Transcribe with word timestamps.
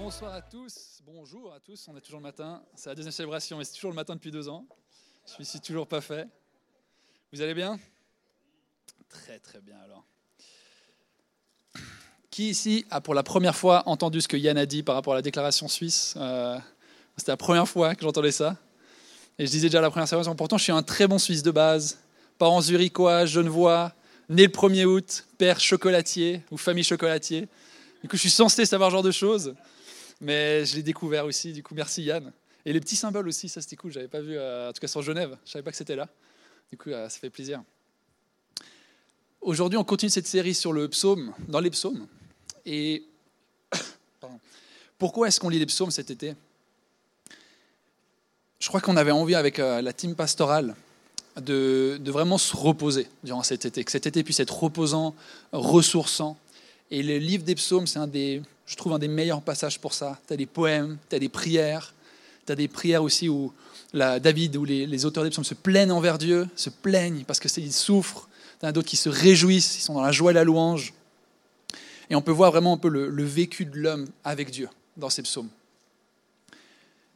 Bonsoir 0.00 0.32
à 0.32 0.40
tous, 0.40 1.00
bonjour 1.04 1.52
à 1.52 1.58
tous, 1.58 1.88
on 1.88 1.96
est 1.96 2.00
toujours 2.00 2.20
le 2.20 2.22
matin, 2.22 2.62
c'est 2.76 2.88
la 2.88 2.94
deuxième 2.94 3.12
célébration 3.12 3.60
et 3.60 3.64
c'est 3.64 3.74
toujours 3.74 3.90
le 3.90 3.96
matin 3.96 4.14
depuis 4.14 4.30
deux 4.30 4.48
ans. 4.48 4.64
Je 5.26 5.32
suis 5.32 5.42
ici 5.42 5.60
toujours 5.60 5.88
pas 5.88 6.00
fait. 6.00 6.28
Vous 7.32 7.42
allez 7.42 7.52
bien? 7.52 7.80
Très 9.08 9.40
très 9.40 9.60
bien 9.60 9.76
alors. 9.84 10.04
Qui 12.30 12.50
ici 12.50 12.86
a 12.90 13.00
pour 13.00 13.12
la 13.12 13.24
première 13.24 13.56
fois 13.56 13.82
entendu 13.86 14.20
ce 14.20 14.28
que 14.28 14.36
Yann 14.36 14.56
a 14.56 14.66
dit 14.66 14.84
par 14.84 14.94
rapport 14.94 15.14
à 15.14 15.16
la 15.16 15.22
déclaration 15.22 15.66
suisse? 15.66 16.14
Euh, 16.16 16.58
C'était 17.16 17.32
la 17.32 17.36
première 17.36 17.68
fois 17.68 17.96
que 17.96 18.02
j'entendais 18.02 18.32
ça. 18.32 18.56
Et 19.36 19.46
je 19.46 19.50
disais 19.50 19.66
déjà 19.66 19.80
la 19.80 19.90
première 19.90 20.06
célébration, 20.06 20.36
pourtant 20.36 20.58
je 20.58 20.62
suis 20.62 20.72
un 20.72 20.84
très 20.84 21.08
bon 21.08 21.18
Suisse 21.18 21.42
de 21.42 21.50
base, 21.50 21.98
parents 22.38 22.60
zurichois, 22.60 23.26
genevois, 23.26 23.92
né 24.28 24.44
le 24.44 24.48
1er 24.48 24.84
août, 24.84 25.26
père 25.38 25.58
chocolatier 25.58 26.42
ou 26.52 26.56
famille 26.56 26.84
chocolatier. 26.84 27.48
Du 28.00 28.08
coup, 28.08 28.14
je 28.16 28.20
suis 28.20 28.30
censé 28.30 28.64
savoir 28.64 28.90
ce 28.90 28.92
genre 28.92 29.02
de 29.02 29.10
choses, 29.10 29.56
mais 30.20 30.64
je 30.64 30.76
l'ai 30.76 30.82
découvert 30.82 31.24
aussi. 31.24 31.52
Du 31.52 31.62
coup, 31.62 31.74
merci 31.74 32.02
Yann. 32.02 32.32
Et 32.64 32.72
les 32.72 32.80
petits 32.80 32.96
symboles 32.96 33.28
aussi, 33.28 33.48
ça 33.48 33.60
c'était 33.60 33.76
cool. 33.76 33.92
J'avais 33.92 34.08
pas 34.08 34.20
vu, 34.20 34.36
euh, 34.36 34.70
en 34.70 34.72
tout 34.72 34.80
cas 34.80 34.88
sur 34.88 35.02
Genève, 35.02 35.36
je 35.44 35.52
savais 35.52 35.62
pas 35.62 35.70
que 35.70 35.76
c'était 35.76 35.96
là. 35.96 36.08
Du 36.70 36.76
coup, 36.76 36.90
euh, 36.90 37.08
ça 37.08 37.18
fait 37.18 37.30
plaisir. 37.30 37.62
Aujourd'hui, 39.40 39.78
on 39.78 39.84
continue 39.84 40.10
cette 40.10 40.26
série 40.26 40.54
sur 40.54 40.72
le 40.72 40.88
psaume, 40.88 41.32
dans 41.46 41.60
les 41.60 41.70
psaumes. 41.70 42.06
Et 42.66 43.04
pourquoi 44.98 45.28
est-ce 45.28 45.40
qu'on 45.40 45.48
lit 45.48 45.58
les 45.58 45.66
psaumes 45.66 45.90
cet 45.90 46.10
été? 46.10 46.34
Je 48.58 48.68
crois 48.68 48.80
qu'on 48.80 48.96
avait 48.96 49.12
envie 49.12 49.36
avec 49.36 49.60
euh, 49.60 49.80
la 49.80 49.92
team 49.92 50.16
pastorale 50.16 50.74
de, 51.40 51.96
de, 52.00 52.10
vraiment 52.10 52.36
se 52.36 52.56
reposer 52.56 53.06
durant 53.22 53.44
cet 53.44 53.64
été, 53.64 53.84
que 53.84 53.92
cet 53.92 54.06
été 54.06 54.24
puisse 54.24 54.40
être 54.40 54.62
reposant, 54.62 55.14
ressourçant. 55.52 56.36
Et 56.90 57.02
le 57.04 57.18
livre 57.18 57.44
des 57.44 57.54
psaumes, 57.54 57.86
c'est 57.86 58.00
un 58.00 58.08
des, 58.08 58.42
je 58.68 58.76
trouve, 58.76 58.92
un 58.92 58.98
des 58.98 59.08
meilleurs 59.08 59.40
passages 59.40 59.80
pour 59.80 59.94
ça. 59.94 60.18
Tu 60.26 60.34
as 60.34 60.36
des 60.36 60.46
poèmes, 60.46 60.98
tu 61.08 61.16
as 61.16 61.18
des 61.18 61.30
prières, 61.30 61.94
tu 62.46 62.52
as 62.52 62.54
des 62.54 62.68
prières 62.68 63.02
aussi 63.02 63.28
où 63.28 63.52
David, 63.94 64.56
où 64.56 64.64
les, 64.64 65.04
auteurs 65.06 65.24
des 65.24 65.30
psaumes 65.30 65.44
se 65.44 65.54
plaignent 65.54 65.90
envers 65.92 66.18
Dieu, 66.18 66.46
se 66.54 66.68
plaignent 66.68 67.24
parce 67.24 67.40
qu'ils 67.40 67.72
souffrent. 67.72 68.28
Tu 68.60 68.66
as 68.66 68.72
d'autres 68.72 68.88
qui 68.88 68.96
se 68.96 69.08
réjouissent, 69.08 69.78
ils 69.78 69.80
sont 69.80 69.94
dans 69.94 70.02
la 70.02 70.12
joie 70.12 70.32
et 70.32 70.34
la 70.34 70.44
louange. 70.44 70.92
Et 72.10 72.14
on 72.14 72.20
peut 72.20 72.32
voir 72.32 72.50
vraiment 72.50 72.74
un 72.74 72.76
peu 72.76 72.88
le, 72.88 73.08
le 73.08 73.24
vécu 73.24 73.64
de 73.64 73.76
l'homme 73.76 74.06
avec 74.22 74.50
Dieu 74.50 74.68
dans 74.96 75.10
ces 75.10 75.22
psaumes. 75.22 75.48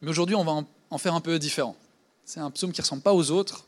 Mais 0.01 0.11
aujourd'hui, 0.11 0.35
on 0.35 0.45
va 0.45 0.53
en, 0.53 0.67
en 0.91 0.99
faire 0.99 1.15
un 1.15 1.21
peu 1.21 1.39
différent. 1.39 1.77
C'est 2.25 2.41
un 2.41 2.51
psaume 2.51 2.73
qui 2.73 2.81
ne 2.81 2.85
ressemble 2.85 3.03
pas 3.03 3.13
aux 3.13 3.31
autres. 3.31 3.67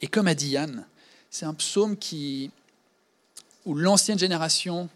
Et 0.00 0.08
comme 0.08 0.26
a 0.26 0.34
dit 0.34 0.50
Yann, 0.50 0.86
c'est 1.30 1.46
un 1.46 1.54
psaume 1.54 1.96
qui, 1.96 2.50
où 3.64 3.74
l'ancienne 3.74 4.18
génération 4.18 4.88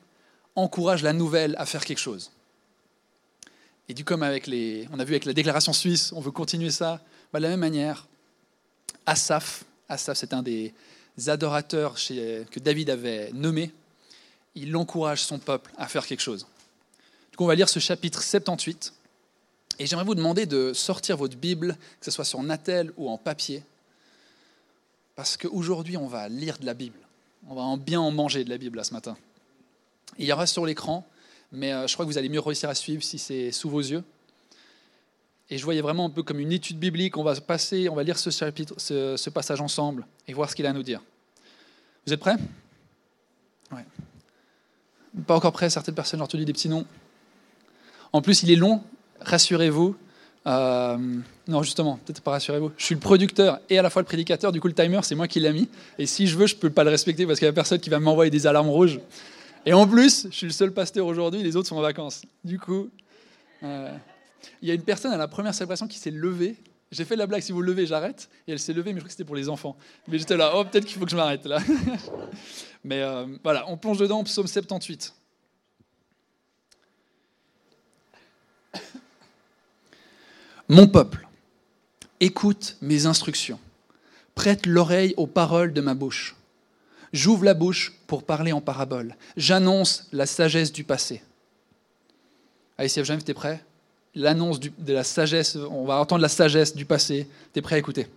encourage 0.54 1.02
la 1.02 1.12
nouvelle 1.12 1.54
à 1.58 1.66
faire 1.66 1.84
quelque 1.84 1.98
chose. 1.98 2.30
Et 3.88 3.94
du 3.94 4.04
comme 4.04 4.22
avec 4.22 4.46
les, 4.46 4.88
on 4.92 4.98
a 5.00 5.04
vu 5.04 5.12
avec 5.12 5.24
la 5.24 5.32
déclaration 5.32 5.72
suisse, 5.72 6.12
on 6.12 6.20
veut 6.20 6.30
continuer 6.30 6.70
ça, 6.70 7.00
bah, 7.32 7.38
de 7.38 7.44
la 7.44 7.50
même 7.50 7.60
manière, 7.60 8.06
Asaph, 9.06 9.64
Asaph 9.88 10.16
c'est 10.16 10.32
un 10.32 10.42
des 10.42 10.72
adorateurs 11.26 11.98
chez, 11.98 12.46
que 12.50 12.60
David 12.60 12.90
avait 12.90 13.30
nommé, 13.32 13.72
il 14.54 14.76
encourage 14.76 15.22
son 15.22 15.38
peuple 15.38 15.72
à 15.76 15.88
faire 15.88 16.06
quelque 16.06 16.20
chose. 16.20 16.46
Du 17.30 17.36
coup, 17.36 17.44
on 17.44 17.48
va 17.48 17.54
lire 17.54 17.68
ce 17.68 17.80
chapitre 17.80 18.22
78. 18.22 18.92
Et 19.78 19.86
j'aimerais 19.86 20.04
vous 20.04 20.14
demander 20.14 20.44
de 20.44 20.72
sortir 20.74 21.16
votre 21.16 21.36
Bible, 21.36 21.76
que 21.98 22.04
ce 22.04 22.10
soit 22.10 22.26
sur 22.26 22.42
Natel 22.42 22.92
ou 22.96 23.08
en 23.08 23.16
papier, 23.16 23.62
parce 25.16 25.36
qu'aujourd'hui, 25.36 25.96
on 25.96 26.06
va 26.06 26.28
lire 26.28 26.58
de 26.58 26.66
la 26.66 26.74
Bible. 26.74 26.98
On 27.48 27.54
va 27.54 27.62
en 27.62 27.76
bien 27.76 28.00
en 28.00 28.10
manger 28.10 28.44
de 28.44 28.50
la 28.50 28.58
Bible 28.58 28.76
là, 28.76 28.84
ce 28.84 28.92
matin. 28.92 29.16
Il 30.18 30.26
y 30.26 30.32
aura 30.32 30.46
sur 30.46 30.66
l'écran, 30.66 31.06
mais 31.50 31.72
euh, 31.72 31.86
je 31.86 31.94
crois 31.94 32.04
que 32.04 32.10
vous 32.10 32.18
allez 32.18 32.28
mieux 32.28 32.40
réussir 32.40 32.68
à 32.68 32.74
suivre 32.74 33.02
si 33.02 33.18
c'est 33.18 33.52
sous 33.52 33.70
vos 33.70 33.80
yeux. 33.80 34.02
Et 35.50 35.58
je 35.58 35.64
voyais 35.64 35.82
vraiment 35.82 36.06
un 36.06 36.10
peu 36.10 36.22
comme 36.22 36.38
une 36.38 36.52
étude 36.52 36.78
biblique. 36.78 37.16
On 37.16 37.22
va 37.22 37.34
passer, 37.40 37.88
on 37.88 37.94
va 37.94 38.02
lire 38.02 38.18
ce, 38.18 38.30
chapitre, 38.30 38.74
ce 38.78 39.30
passage 39.30 39.60
ensemble 39.60 40.06
et 40.26 40.32
voir 40.32 40.48
ce 40.48 40.56
qu'il 40.56 40.66
a 40.66 40.70
à 40.70 40.72
nous 40.72 40.82
dire. 40.82 41.00
Vous 42.06 42.12
êtes 42.12 42.20
prêts? 42.20 42.36
Ouais. 43.70 43.84
Pas 45.26 45.36
encore 45.36 45.52
prêts, 45.52 45.70
certaines 45.70 45.94
personnes 45.94 46.20
ont 46.20 46.24
retenu 46.24 46.44
des 46.44 46.52
petits 46.52 46.68
noms. 46.68 46.86
En 48.12 48.22
plus, 48.22 48.42
il 48.42 48.50
est 48.50 48.56
long, 48.56 48.82
rassurez-vous. 49.20 49.96
Euh, 50.46 50.98
non, 51.46 51.62
justement, 51.62 51.98
peut-être 52.04 52.20
pas 52.20 52.32
rassurez-vous. 52.32 52.72
Je 52.76 52.84
suis 52.84 52.94
le 52.94 53.00
producteur 53.00 53.60
et 53.70 53.78
à 53.78 53.82
la 53.82 53.90
fois 53.90 54.02
le 54.02 54.06
prédicateur. 54.06 54.52
Du 54.52 54.60
coup, 54.60 54.68
le 54.68 54.74
timer, 54.74 55.00
c'est 55.02 55.14
moi 55.14 55.28
qui 55.28 55.38
l'ai 55.38 55.52
mis. 55.52 55.68
Et 55.98 56.06
si 56.06 56.26
je 56.26 56.36
veux, 56.36 56.46
je 56.46 56.56
peux 56.56 56.70
pas 56.70 56.84
le 56.84 56.90
respecter 56.90 57.26
parce 57.26 57.38
qu'il 57.38 57.46
y 57.46 57.48
a 57.48 57.52
personne 57.52 57.78
qui 57.78 57.90
va 57.90 58.00
m'envoyer 58.00 58.30
des 58.30 58.46
alarmes 58.46 58.70
rouges. 58.70 59.00
Et 59.64 59.72
en 59.72 59.86
plus, 59.86 60.26
je 60.30 60.36
suis 60.36 60.46
le 60.46 60.52
seul 60.52 60.72
pasteur 60.72 61.06
aujourd'hui. 61.06 61.42
Les 61.42 61.56
autres 61.56 61.68
sont 61.68 61.76
en 61.76 61.82
vacances. 61.82 62.22
Du 62.44 62.58
coup, 62.58 62.90
euh, 63.62 63.96
il 64.60 64.68
y 64.68 64.70
a 64.70 64.74
une 64.74 64.82
personne 64.82 65.12
à 65.12 65.16
la 65.16 65.28
première 65.28 65.54
célébration 65.54 65.86
qui 65.86 65.98
s'est 65.98 66.10
levée. 66.10 66.56
J'ai 66.90 67.04
fait 67.04 67.14
la 67.16 67.26
blague, 67.26 67.42
si 67.42 67.52
vous 67.52 67.62
levez, 67.62 67.86
j'arrête. 67.86 68.28
Et 68.46 68.52
elle 68.52 68.58
s'est 68.58 68.72
levée, 68.72 68.92
mais 68.92 68.98
je 68.98 69.04
crois 69.04 69.08
que 69.08 69.12
c'était 69.12 69.24
pour 69.24 69.36
les 69.36 69.48
enfants. 69.48 69.76
Mais 70.08 70.18
j'étais 70.18 70.36
là, 70.36 70.52
oh, 70.56 70.64
peut-être 70.64 70.84
qu'il 70.84 70.98
faut 70.98 71.04
que 71.04 71.10
je 71.10 71.16
m'arrête 71.16 71.46
là. 71.46 71.60
mais 72.84 73.00
euh, 73.02 73.26
voilà, 73.44 73.64
on 73.68 73.76
plonge 73.76 73.98
dedans, 73.98 74.24
psaume 74.24 74.48
78. 74.48 75.14
Mon 80.68 80.88
peuple, 80.88 81.26
écoute 82.20 82.76
mes 82.82 83.06
instructions, 83.06 83.60
prête 84.34 84.66
l'oreille 84.66 85.14
aux 85.16 85.28
paroles 85.28 85.72
de 85.72 85.80
ma 85.80 85.94
bouche. 85.94 86.34
J'ouvre 87.12 87.44
la 87.44 87.54
bouche 87.54 87.92
pour 88.06 88.24
parler 88.24 88.52
en 88.52 88.60
parabole. 88.60 89.16
J'annonce 89.36 90.08
la 90.12 90.26
sagesse 90.26 90.72
du 90.72 90.84
passé. 90.84 91.22
Allez, 92.78 92.88
si 92.88 93.02
tu 93.02 93.30
es 93.30 93.34
prêt? 93.34 93.62
L'annonce 94.14 94.60
de 94.60 94.92
la 94.92 95.04
sagesse, 95.04 95.56
on 95.56 95.84
va 95.84 95.96
entendre 95.96 96.22
la 96.22 96.28
sagesse 96.28 96.74
du 96.74 96.84
passé. 96.84 97.28
Tu 97.52 97.58
es 97.58 97.62
prêt 97.62 97.76
à 97.76 97.78
écouter? 97.78 98.08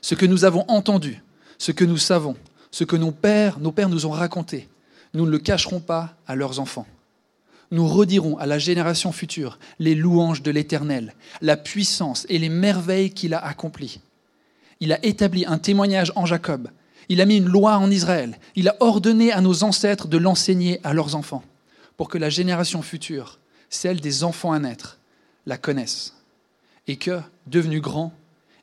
Ce 0.00 0.14
que 0.14 0.26
nous 0.26 0.44
avons 0.44 0.64
entendu, 0.68 1.22
ce 1.58 1.72
que 1.72 1.84
nous 1.84 1.98
savons, 1.98 2.36
ce 2.70 2.84
que 2.84 2.96
nos 2.96 3.12
pères, 3.12 3.58
nos 3.58 3.72
pères 3.72 3.88
nous 3.88 4.06
ont 4.06 4.10
raconté, 4.10 4.68
nous 5.14 5.26
ne 5.26 5.30
le 5.30 5.38
cacherons 5.38 5.80
pas 5.80 6.14
à 6.26 6.36
leurs 6.36 6.60
enfants 6.60 6.86
nous 7.70 7.88
redirons 7.88 8.36
à 8.38 8.46
la 8.46 8.58
génération 8.58 9.12
future 9.12 9.58
les 9.78 9.94
louanges 9.94 10.42
de 10.42 10.50
l'Éternel, 10.50 11.14
la 11.40 11.56
puissance 11.56 12.26
et 12.28 12.38
les 12.38 12.48
merveilles 12.48 13.10
qu'il 13.10 13.34
a 13.34 13.44
accomplies. 13.44 14.00
Il 14.80 14.92
a 14.92 15.04
établi 15.04 15.44
un 15.46 15.58
témoignage 15.58 16.12
en 16.16 16.26
Jacob, 16.26 16.68
il 17.08 17.20
a 17.20 17.26
mis 17.26 17.36
une 17.36 17.48
loi 17.48 17.76
en 17.78 17.90
Israël, 17.90 18.38
il 18.54 18.68
a 18.68 18.76
ordonné 18.80 19.32
à 19.32 19.40
nos 19.40 19.64
ancêtres 19.64 20.08
de 20.08 20.18
l'enseigner 20.18 20.80
à 20.84 20.92
leurs 20.92 21.14
enfants, 21.14 21.44
pour 21.96 22.08
que 22.08 22.18
la 22.18 22.30
génération 22.30 22.82
future, 22.82 23.38
celle 23.70 24.00
des 24.00 24.24
enfants 24.24 24.52
à 24.52 24.58
naître, 24.58 24.98
la 25.46 25.58
connaisse, 25.58 26.14
et 26.86 26.96
que, 26.96 27.20
devenus 27.46 27.82
grands, 27.82 28.12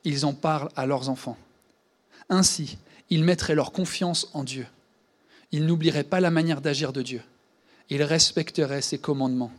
ils 0.04 0.26
en 0.26 0.34
parlent 0.34 0.70
à 0.76 0.86
leurs 0.86 1.10
enfants. 1.10 1.38
Ainsi, 2.30 2.78
ils 3.10 3.24
mettraient 3.24 3.56
leur 3.56 3.72
confiance 3.72 4.30
en 4.34 4.44
Dieu. 4.44 4.66
Ils 5.52 5.66
n'oublieraient 5.66 6.04
pas 6.04 6.20
la 6.20 6.32
manière 6.32 6.62
d'agir 6.62 6.94
de 6.94 7.02
Dieu 7.02 7.22
ils 7.90 8.04
respecteraient 8.04 8.82
ses 8.82 8.98
commandements. 8.98 9.52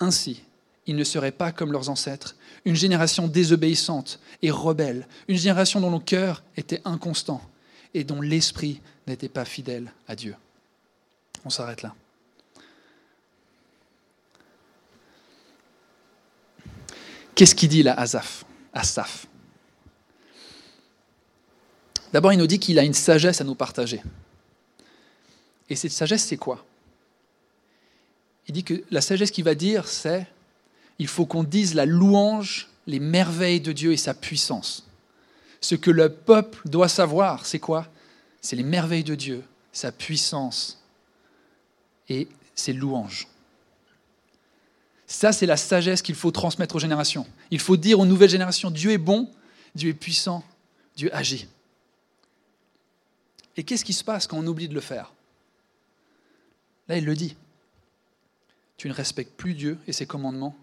Ainsi, 0.00 0.42
ils 0.86 0.96
ne 0.96 1.04
seraient 1.04 1.32
pas 1.32 1.52
comme 1.52 1.72
leurs 1.72 1.88
ancêtres, 1.88 2.36
une 2.64 2.76
génération 2.76 3.26
désobéissante 3.26 4.20
et 4.42 4.50
rebelle, 4.50 5.06
une 5.28 5.36
génération 5.36 5.80
dont 5.80 5.90
le 5.90 5.98
cœur 5.98 6.42
était 6.56 6.82
inconstant 6.84 7.40
et 7.94 8.04
dont 8.04 8.20
l'esprit 8.20 8.80
n'était 9.06 9.28
pas 9.28 9.44
fidèle 9.44 9.92
à 10.06 10.16
Dieu. 10.16 10.34
On 11.44 11.50
s'arrête 11.50 11.82
là. 11.82 11.94
Qu'est-ce 17.34 17.54
qu'il 17.54 17.68
dit 17.68 17.82
là, 17.82 17.94
Asaph, 17.94 18.44
Asaph 18.72 19.26
D'abord, 22.12 22.32
il 22.32 22.38
nous 22.38 22.46
dit 22.46 22.58
qu'il 22.58 22.78
a 22.78 22.82
une 22.82 22.94
sagesse 22.94 23.40
à 23.40 23.44
nous 23.44 23.54
partager. 23.54 24.02
Et 25.68 25.76
cette 25.76 25.92
sagesse, 25.92 26.24
c'est 26.24 26.36
quoi? 26.36 26.64
Il 28.48 28.54
dit 28.54 28.64
que 28.64 28.82
la 28.90 29.00
sagesse 29.00 29.30
qu'il 29.30 29.44
va 29.44 29.54
dire, 29.54 29.86
c'est 29.86 30.26
il 30.98 31.06
faut 31.06 31.26
qu'on 31.26 31.44
dise 31.44 31.74
la 31.74 31.86
louange, 31.86 32.68
les 32.86 32.98
merveilles 32.98 33.60
de 33.60 33.72
Dieu 33.72 33.92
et 33.92 33.96
sa 33.96 34.14
puissance. 34.14 34.87
Ce 35.60 35.74
que 35.74 35.90
le 35.90 36.08
peuple 36.08 36.60
doit 36.68 36.88
savoir, 36.88 37.46
c'est 37.46 37.58
quoi? 37.58 37.88
C'est 38.40 38.56
les 38.56 38.62
merveilles 38.62 39.04
de 39.04 39.14
Dieu, 39.14 39.42
sa 39.72 39.92
puissance 39.92 40.82
et 42.08 42.28
ses 42.54 42.72
louanges. 42.72 43.28
Ça, 45.06 45.32
c'est 45.32 45.46
la 45.46 45.56
sagesse 45.56 46.02
qu'il 46.02 46.14
faut 46.14 46.30
transmettre 46.30 46.76
aux 46.76 46.80
générations. 46.80 47.26
Il 47.50 47.60
faut 47.60 47.76
dire 47.76 47.98
aux 47.98 48.06
nouvelles 48.06 48.30
générations, 48.30 48.70
Dieu 48.70 48.90
est 48.90 48.98
bon, 48.98 49.30
Dieu 49.74 49.90
est 49.90 49.94
puissant, 49.94 50.44
Dieu 50.96 51.14
agit. 51.14 51.48
Et 53.56 53.64
qu'est-ce 53.64 53.84
qui 53.84 53.94
se 53.94 54.04
passe 54.04 54.26
quand 54.26 54.38
on 54.38 54.46
oublie 54.46 54.68
de 54.68 54.74
le 54.74 54.80
faire? 54.80 55.12
Là, 56.88 56.96
il 56.96 57.04
le 57.04 57.14
dit 57.14 57.36
tu 58.78 58.88
ne 58.88 58.94
respectes 58.94 59.36
plus 59.36 59.54
Dieu 59.54 59.76
et 59.86 59.92
ses 59.92 60.06
commandements, 60.06 60.56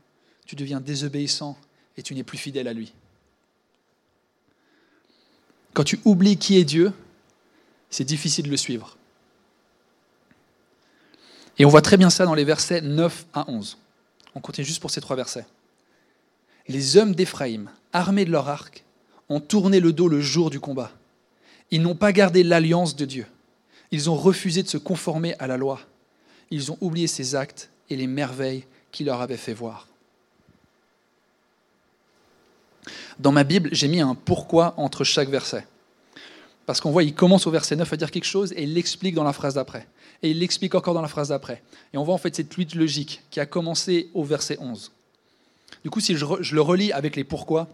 tu 0.45 0.56
deviens 0.56 0.80
désobéissant 0.80 1.57
et 1.98 2.01
tu 2.01 2.15
n'es 2.15 2.24
plus 2.24 2.38
fidèle 2.38 2.68
à 2.68 2.74
lui. 2.74 2.94
Quand 5.75 5.83
tu 5.83 6.00
oublies 6.06 6.38
qui 6.38 6.57
est 6.57 6.63
Dieu, 6.63 6.94
c'est 7.89 8.06
difficile 8.06 8.45
de 8.45 8.50
le 8.50 8.56
suivre. 8.56 8.98
Et 11.60 11.66
on 11.66 11.69
voit 11.69 11.81
très 11.81 11.98
bien 11.98 12.10
ça 12.10 12.25
dans 12.25 12.33
les 12.33 12.45
versets 12.45 12.80
9 12.80 13.25
à 13.33 13.50
11. 13.51 13.77
On 14.36 14.39
continue 14.39 14.66
juste 14.66 14.80
pour 14.80 14.89
ces 14.89 15.01
trois 15.01 15.18
versets. 15.18 15.45
Les 16.69 16.95
hommes 16.95 17.13
d'Éphraïm, 17.13 17.69
armés 17.92 18.24
de 18.24 18.31
leur 18.31 18.48
arc, 18.48 18.86
ont 19.27 19.42
tourné 19.42 19.81
le 19.81 19.92
dos 19.92 20.07
le 20.07 20.22
jour 20.22 20.50
du 20.50 20.62
combat. 20.62 20.92
Ils 21.72 21.81
n'ont 21.81 21.95
pas 21.95 22.13
gardé 22.13 22.44
l'alliance 22.44 22.95
de 22.95 23.04
Dieu. 23.04 23.25
Ils 23.92 24.10
ont 24.10 24.16
refusé 24.16 24.63
de 24.63 24.69
se 24.69 24.77
conformer 24.77 25.36
à 25.39 25.48
la 25.48 25.57
loi. 25.57 25.81
Ils 26.51 26.72
ont 26.72 26.77
oublié 26.80 27.07
ses 27.07 27.36
actes 27.36 27.69
et 27.89 27.98
les 27.98 28.07
merveilles 28.07 28.63
qu'il 28.94 29.07
leur 29.07 29.19
avait 29.19 29.36
fait 29.36 29.54
voir. 29.54 29.89
Dans 33.19 33.31
ma 33.31 33.44
Bible, 33.44 33.69
j'ai 33.71 33.88
mis 33.88 34.01
un 34.01 34.15
pourquoi 34.15 34.73
entre 34.77 35.03
chaque 35.03 35.29
verset. 35.29 35.65
Parce 36.65 36.81
qu'on 36.81 36.91
voit, 36.91 37.03
il 37.03 37.13
commence 37.13 37.47
au 37.47 37.51
verset 37.51 37.75
9 37.75 37.94
à 37.94 37.97
dire 37.97 38.12
quelque 38.12 38.25
chose 38.25 38.51
et 38.53 38.63
il 38.63 38.73
l'explique 38.73 39.15
dans 39.15 39.23
la 39.23 39.33
phrase 39.33 39.56
d'après. 39.56 39.88
Et 40.23 40.31
il 40.31 40.39
l'explique 40.39 40.75
encore 40.75 40.94
dans 40.94 41.01
la 41.01 41.07
phrase 41.07 41.29
d'après. 41.29 41.62
Et 41.94 41.97
on 41.97 42.03
voit 42.03 42.15
en 42.15 42.17
fait 42.17 42.35
cette 42.35 42.57
lutte 42.57 42.75
logique 42.75 43.21
qui 43.29 43.39
a 43.39 43.45
commencé 43.45 44.09
au 44.13 44.23
verset 44.23 44.57
11. 44.59 44.91
Du 45.83 45.89
coup, 45.89 46.00
si 46.00 46.15
je, 46.15 46.25
le 46.25 46.62
relis 46.62 46.91
avec 46.91 47.15
les 47.15 47.23
pourquoi, 47.23 47.67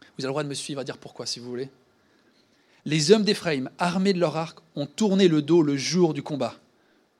vous 0.00 0.24
avez 0.24 0.28
le 0.28 0.28
droit 0.28 0.42
de 0.42 0.48
me 0.48 0.54
suivre 0.54 0.80
à 0.80 0.84
dire 0.84 0.96
pourquoi 0.96 1.26
si 1.26 1.38
vous 1.38 1.48
voulez. 1.48 1.68
Les 2.86 3.10
hommes 3.10 3.24
d'Éphraïm, 3.24 3.68
armés 3.78 4.12
de 4.12 4.20
leur 4.20 4.36
arc, 4.36 4.58
ont 4.74 4.86
tourné 4.86 5.28
le 5.28 5.42
dos 5.42 5.62
le 5.62 5.76
jour 5.76 6.14
du 6.14 6.22
combat. 6.22 6.54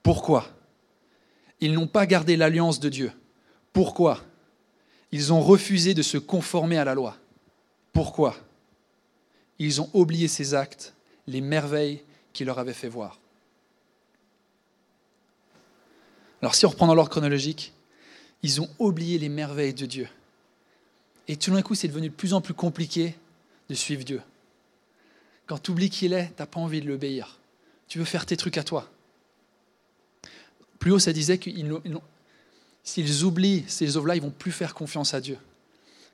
Pourquoi? 0.03 0.49
Ils 1.61 1.73
n'ont 1.73 1.89
pas 1.89 2.07
gardé 2.07 2.37
l'alliance 2.37 2.81
de 2.81 2.89
Dieu. 2.89 3.13
Pourquoi? 3.73 4.23
Ils 5.13 5.33
ont 5.33 5.41
refusé 5.41 5.93
de 5.93 6.03
se 6.03 6.19
conformer 6.19 6.79
à 6.79 6.85
la 6.85 6.95
loi. 6.95 7.17
Pourquoi 7.97 8.37
Ils 9.59 9.81
ont 9.81 9.89
oublié 9.95 10.29
ses 10.29 10.53
actes, 10.53 10.93
les 11.27 11.41
merveilles 11.41 12.03
qu'il 12.35 12.47
leur 12.47 12.59
avait 12.59 12.75
fait 12.75 12.91
voir? 12.91 13.19
Alors 16.43 16.55
si 16.55 16.67
on 16.67 16.69
reprend 16.69 16.87
dans 16.87 16.95
l'ordre 16.95 17.11
chronologique, 17.11 17.73
ils 18.43 18.61
ont 18.61 18.69
oublié 18.79 19.19
les 19.19 19.31
merveilles 19.31 19.73
de 19.73 19.87
Dieu. 19.87 20.09
Et 21.27 21.39
tout 21.39 21.51
d'un 21.51 21.63
coup, 21.63 21.75
c'est 21.75 21.89
devenu 21.89 22.11
de 22.11 22.15
plus 22.15 22.35
en 22.35 22.43
plus 22.43 22.53
compliqué 22.53 23.17
de 23.71 23.75
suivre 23.75 24.05
Dieu. 24.05 24.21
Quand 25.47 25.57
tu 25.57 25.71
oublies 25.71 25.89
qui 25.89 26.05
il 26.05 26.13
est, 26.13 26.27
tu 26.27 26.35
n'as 26.43 26.47
pas 26.47 26.61
envie 26.61 26.83
de 26.83 26.89
l'obéir. 26.89 27.39
Tu 27.89 27.99
veux 27.99 28.05
faire 28.05 28.27
tes 28.27 28.37
trucs 28.37 28.59
à 28.59 28.63
toi. 28.63 28.91
Plus 30.79 30.91
haut, 30.91 30.99
ça 30.99 31.15
disait 31.15 31.39
qu'ils 31.39 31.75
s'ils 32.85 33.25
oublient 33.25 33.65
ces 33.67 33.97
œuvres-là, 33.97 34.17
ils 34.17 34.23
vont 34.23 34.29
plus 34.29 34.53
faire 34.53 34.75
confiance 34.75 35.15
à 35.15 35.23
Dieu. 35.23 35.39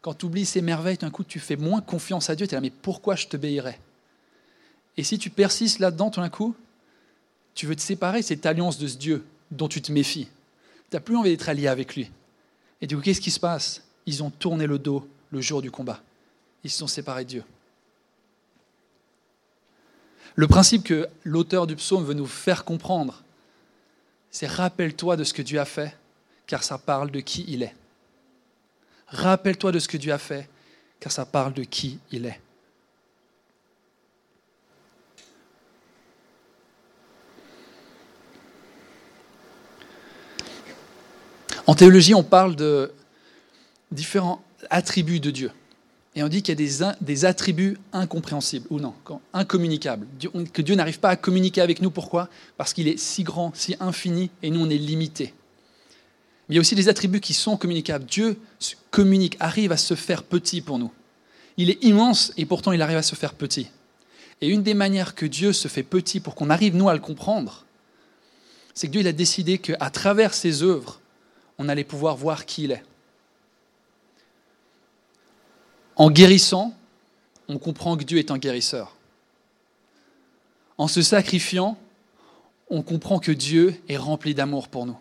Quand 0.03 0.15
tu 0.15 0.27
oublies 0.27 0.45
ces 0.45 0.61
merveilles, 0.61 0.99
d'un 0.99 1.11
coup, 1.11 1.25
tu 1.25 1.39
fais 1.39 1.57
moins 1.57 1.81
confiance 1.81 2.29
à 2.29 2.35
Dieu. 2.35 2.47
Tu 2.47 2.55
es 2.55 2.57
là, 2.57 2.61
mais 2.61 2.71
pourquoi 2.71 3.15
je 3.15 3.29
t'obéirais 3.29 3.79
Et 4.97 5.05
si 5.05 5.17
tu 5.17 5.31
persistes 5.31 5.79
là-dedans, 5.79 6.11
tout 6.11 6.21
d'un 6.21 6.29
coup, 6.29 6.55
tu 7.55 7.67
veux 7.67 7.77
te 7.77 7.81
séparer 7.81 8.21
de 8.21 8.27
cette 8.27 8.45
alliance 8.45 8.79
de 8.79 8.89
ce 8.89 8.97
Dieu 8.97 9.25
dont 9.53 9.69
tu 9.69 9.81
te 9.81 9.93
méfies. 9.93 10.27
Tu 10.91 10.97
n'as 10.97 11.01
plus 11.01 11.17
envie 11.17 11.31
d'être 11.31 11.49
allié 11.49 11.69
avec 11.69 11.95
lui. 11.95 12.11
Et 12.81 12.87
du 12.89 12.97
coup, 12.97 13.03
qu'est-ce 13.03 13.21
qui 13.21 13.31
se 13.31 13.41
passe? 13.41 13.85
Ils 14.07 14.25
ont 14.25 14.31
tourné 14.31 14.67
le 14.67 14.79
dos 14.79 15.09
le 15.31 15.41
jour 15.41 15.63
du 15.63 15.71
combat. 15.71 16.03
Ils 16.65 16.71
se 16.71 16.79
sont 16.79 16.89
séparés 16.89 17.25
de 17.25 17.29
Dieu. 17.29 17.45
Le 20.35 20.49
principe 20.49 20.83
que 20.83 21.09
l'auteur 21.25 21.67
du 21.67 21.77
psaume 21.77 22.05
veut 22.05 22.15
nous 22.15 22.27
faire 22.27 22.65
comprendre, 22.65 23.23
c'est 24.31 24.47
rappelle-toi 24.47 25.17
de 25.17 25.25
ce 25.25 25.35
que 25.35 25.43
Dieu 25.43 25.61
a 25.61 25.65
fait, 25.65 25.97
car 26.47 26.65
ça 26.65 26.79
parle 26.79 27.11
de 27.11 27.21
qui 27.21 27.45
il 27.47 27.63
est. 27.63 27.75
Rappelle-toi 29.13 29.73
de 29.73 29.79
ce 29.79 29.89
que 29.89 29.97
Dieu 29.97 30.13
a 30.13 30.19
fait, 30.19 30.49
car 30.99 31.13
ça 31.13 31.27
parle 31.27 31.53
de 31.53 31.65
qui 31.65 31.99
il 32.11 32.27
est. 32.27 32.41
En 41.67 41.75
théologie, 41.75 42.15
on 42.15 42.25
parle 42.25 42.57
de 42.57 42.93
différents 43.93 44.43
attributs 44.71 45.21
de 45.21 45.31
Dieu. 45.31 45.51
Et 46.15 46.23
on 46.23 46.29
dit 46.29 46.43
qu'il 46.43 46.59
y 46.61 46.83
a 46.83 46.97
des, 47.01 47.25
attributs 47.25 47.79
incompréhensibles, 47.93 48.67
ou 48.71 48.81
non, 48.81 48.95
incommunicables, 49.33 50.07
que 50.53 50.61
Dieu 50.61 50.75
n'arrive 50.75 51.01
pas 51.01 51.11
à 51.11 51.17
communiquer 51.17 51.61
avec 51.63 51.81
nous. 51.81 51.91
Pourquoi? 51.91 52.29
Parce 52.59 52.75
qu'il 52.75 52.89
est 52.89 52.99
si 52.99 53.23
grand, 53.23 53.53
si 53.55 53.77
infini, 53.81 54.31
et 54.43 54.51
nous, 54.51 54.61
on 54.61 54.69
est 54.69 54.77
limités. 54.77 55.33
Il 56.49 56.55
y 56.55 56.59
a 56.59 56.61
aussi 56.61 56.75
des 56.75 56.89
attributs 56.89 57.21
qui 57.21 57.35
sont 57.35 57.57
communicables. 57.57 58.05
Dieu 58.05 58.39
communique, 58.91 59.37
arrive 59.41 59.73
à 59.73 59.77
se 59.77 59.95
faire 59.95 60.23
petit 60.23 60.61
pour 60.61 60.79
nous. 60.79 60.93
Il 61.57 61.71
est 61.71 61.83
immense, 61.83 62.33
et 62.37 62.47
pourtant, 62.47 62.73
il 62.73 62.83
arrive 62.83 62.97
à 62.97 63.03
se 63.03 63.15
faire 63.15 63.35
petit. 63.35 63.69
Et 64.41 64.49
une 64.49 64.63
des 64.63 64.75
manières 64.75 65.15
que 65.15 65.27
Dieu 65.27 65.53
se 65.53 65.69
fait 65.69 65.83
petit 65.83 66.21
pour 66.21 66.35
qu'on 66.35 66.51
arrive, 66.51 66.75
nous, 66.75 66.89
à 66.89 66.95
le 66.95 67.01
comprendre, 67.01 67.65
c'est 68.75 68.89
que 68.89 68.93
Dieu 68.93 69.07
a 69.07 69.13
décidé 69.13 69.59
qu'à 69.59 69.91
travers 69.91 70.35
ses 70.35 70.63
œuvres, 70.63 71.01
on 71.59 71.69
allait 71.69 71.85
pouvoir 71.85 72.17
voir 72.17 72.47
qui 72.47 72.65
il 72.65 72.73
est. 72.73 72.83
En 75.97 76.11
guérissant, 76.11 76.75
on 77.49 77.59
comprend 77.59 77.97
que 77.97 78.05
Dieu 78.05 78.19
est 78.19 78.31
un 78.31 78.39
guérisseur. 78.39 78.97
En 80.79 80.89
se 80.89 81.03
sacrifiant, 81.03 81.79
on 82.71 82.83
comprend 82.83 83.19
que 83.19 83.33
Dieu 83.33 83.81
est 83.89 83.99
rempli 83.99 84.35
d'amour 84.35 84.69
pour 84.69 84.87
nous. 84.87 84.97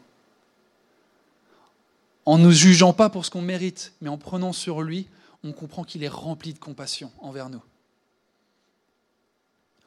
En 2.31 2.37
ne 2.37 2.45
nous 2.45 2.53
jugeant 2.53 2.93
pas 2.93 3.09
pour 3.09 3.25
ce 3.25 3.29
qu'on 3.29 3.41
mérite, 3.41 3.91
mais 3.99 4.07
en 4.07 4.17
prenant 4.17 4.53
sur 4.53 4.83
lui, 4.83 5.09
on 5.43 5.51
comprend 5.51 5.83
qu'il 5.83 6.01
est 6.01 6.07
rempli 6.07 6.53
de 6.53 6.59
compassion 6.59 7.11
envers 7.19 7.49
nous. 7.49 7.61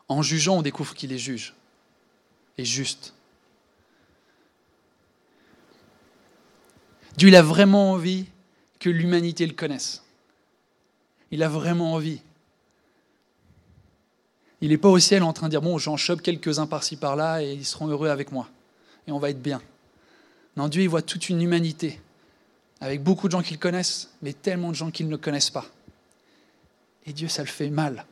En 0.09 0.21
jugeant, 0.21 0.59
on 0.59 0.61
découvre 0.61 0.93
qu'il 0.93 1.11
est 1.15 1.19
juge 1.19 1.55
et 2.59 2.67
juste. 2.67 3.15
Dieu 7.17 7.29
il 7.29 7.35
a 7.35 7.41
vraiment 7.41 7.93
envie 7.93 8.27
que 8.79 8.91
l'humanité 8.91 9.47
le 9.47 9.55
connaisse. 9.55 10.05
Il 11.31 11.43
a 11.43 11.49
vraiment 11.49 11.95
envie. 11.95 12.21
Il 14.61 14.69
n'est 14.69 14.77
pas 14.77 14.91
au 14.91 14.99
ciel 14.99 15.23
en 15.23 15.33
train 15.33 15.47
de 15.47 15.53
dire 15.53 15.63
bon, 15.63 15.79
j'en 15.79 15.97
chope 15.97 16.21
quelques-uns 16.21 16.67
par-ci 16.67 16.97
par-là 16.97 17.43
et 17.43 17.55
ils 17.55 17.65
seront 17.65 17.87
heureux 17.87 18.11
avec 18.11 18.33
moi. 18.33 18.51
Et 19.07 19.13
on 19.13 19.19
va 19.19 19.31
être 19.31 19.41
bien. 19.41 19.63
Non, 20.59 20.69
Dieu, 20.69 20.83
il 20.83 20.91
voit 20.91 21.01
toute 21.01 21.31
une 21.31 21.41
humanité, 21.41 22.03
avec 22.85 23.03
beaucoup 23.03 23.29
de 23.29 23.33
gens 23.33 23.43
qu'il 23.43 23.59
connaissent, 23.59 24.11
mais 24.23 24.33
tellement 24.33 24.71
de 24.71 24.75
gens 24.75 24.91
qu'il 24.91 25.07
ne 25.07 25.11
le 25.11 25.19
connaissent 25.19 25.51
pas. 25.51 25.67
Et 27.07 27.13
Dieu, 27.13 27.29
ça 27.29 27.43
le 27.43 27.49
fait 27.49 27.71
mal. 27.71 28.07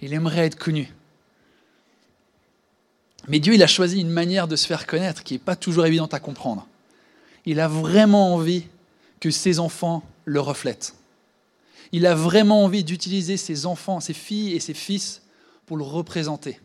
Il 0.00 0.12
aimerait 0.12 0.46
être 0.46 0.58
connu. 0.58 0.92
Mais 3.28 3.40
Dieu, 3.40 3.54
il 3.54 3.62
a 3.62 3.66
choisi 3.66 4.00
une 4.00 4.10
manière 4.10 4.48
de 4.48 4.56
se 4.56 4.66
faire 4.66 4.86
connaître 4.86 5.22
qui 5.22 5.34
n'est 5.34 5.38
pas 5.38 5.56
toujours 5.56 5.86
évidente 5.86 6.12
à 6.12 6.20
comprendre 6.20 6.66
il 7.46 7.60
a 7.60 7.68
vraiment 7.68 8.34
envie 8.34 8.64
que 9.20 9.30
ses 9.30 9.58
enfants 9.58 10.02
le 10.24 10.40
reflètent. 10.40 10.94
Il 11.92 12.06
a 12.06 12.14
vraiment 12.14 12.64
envie 12.64 12.84
d'utiliser 12.84 13.36
ses 13.36 13.66
enfants, 13.66 14.00
ses 14.00 14.14
filles 14.14 14.54
et 14.54 14.60
ses 14.60 14.74
fils 14.74 15.22
pour 15.66 15.76
le 15.76 15.84
représenter. 15.84 16.60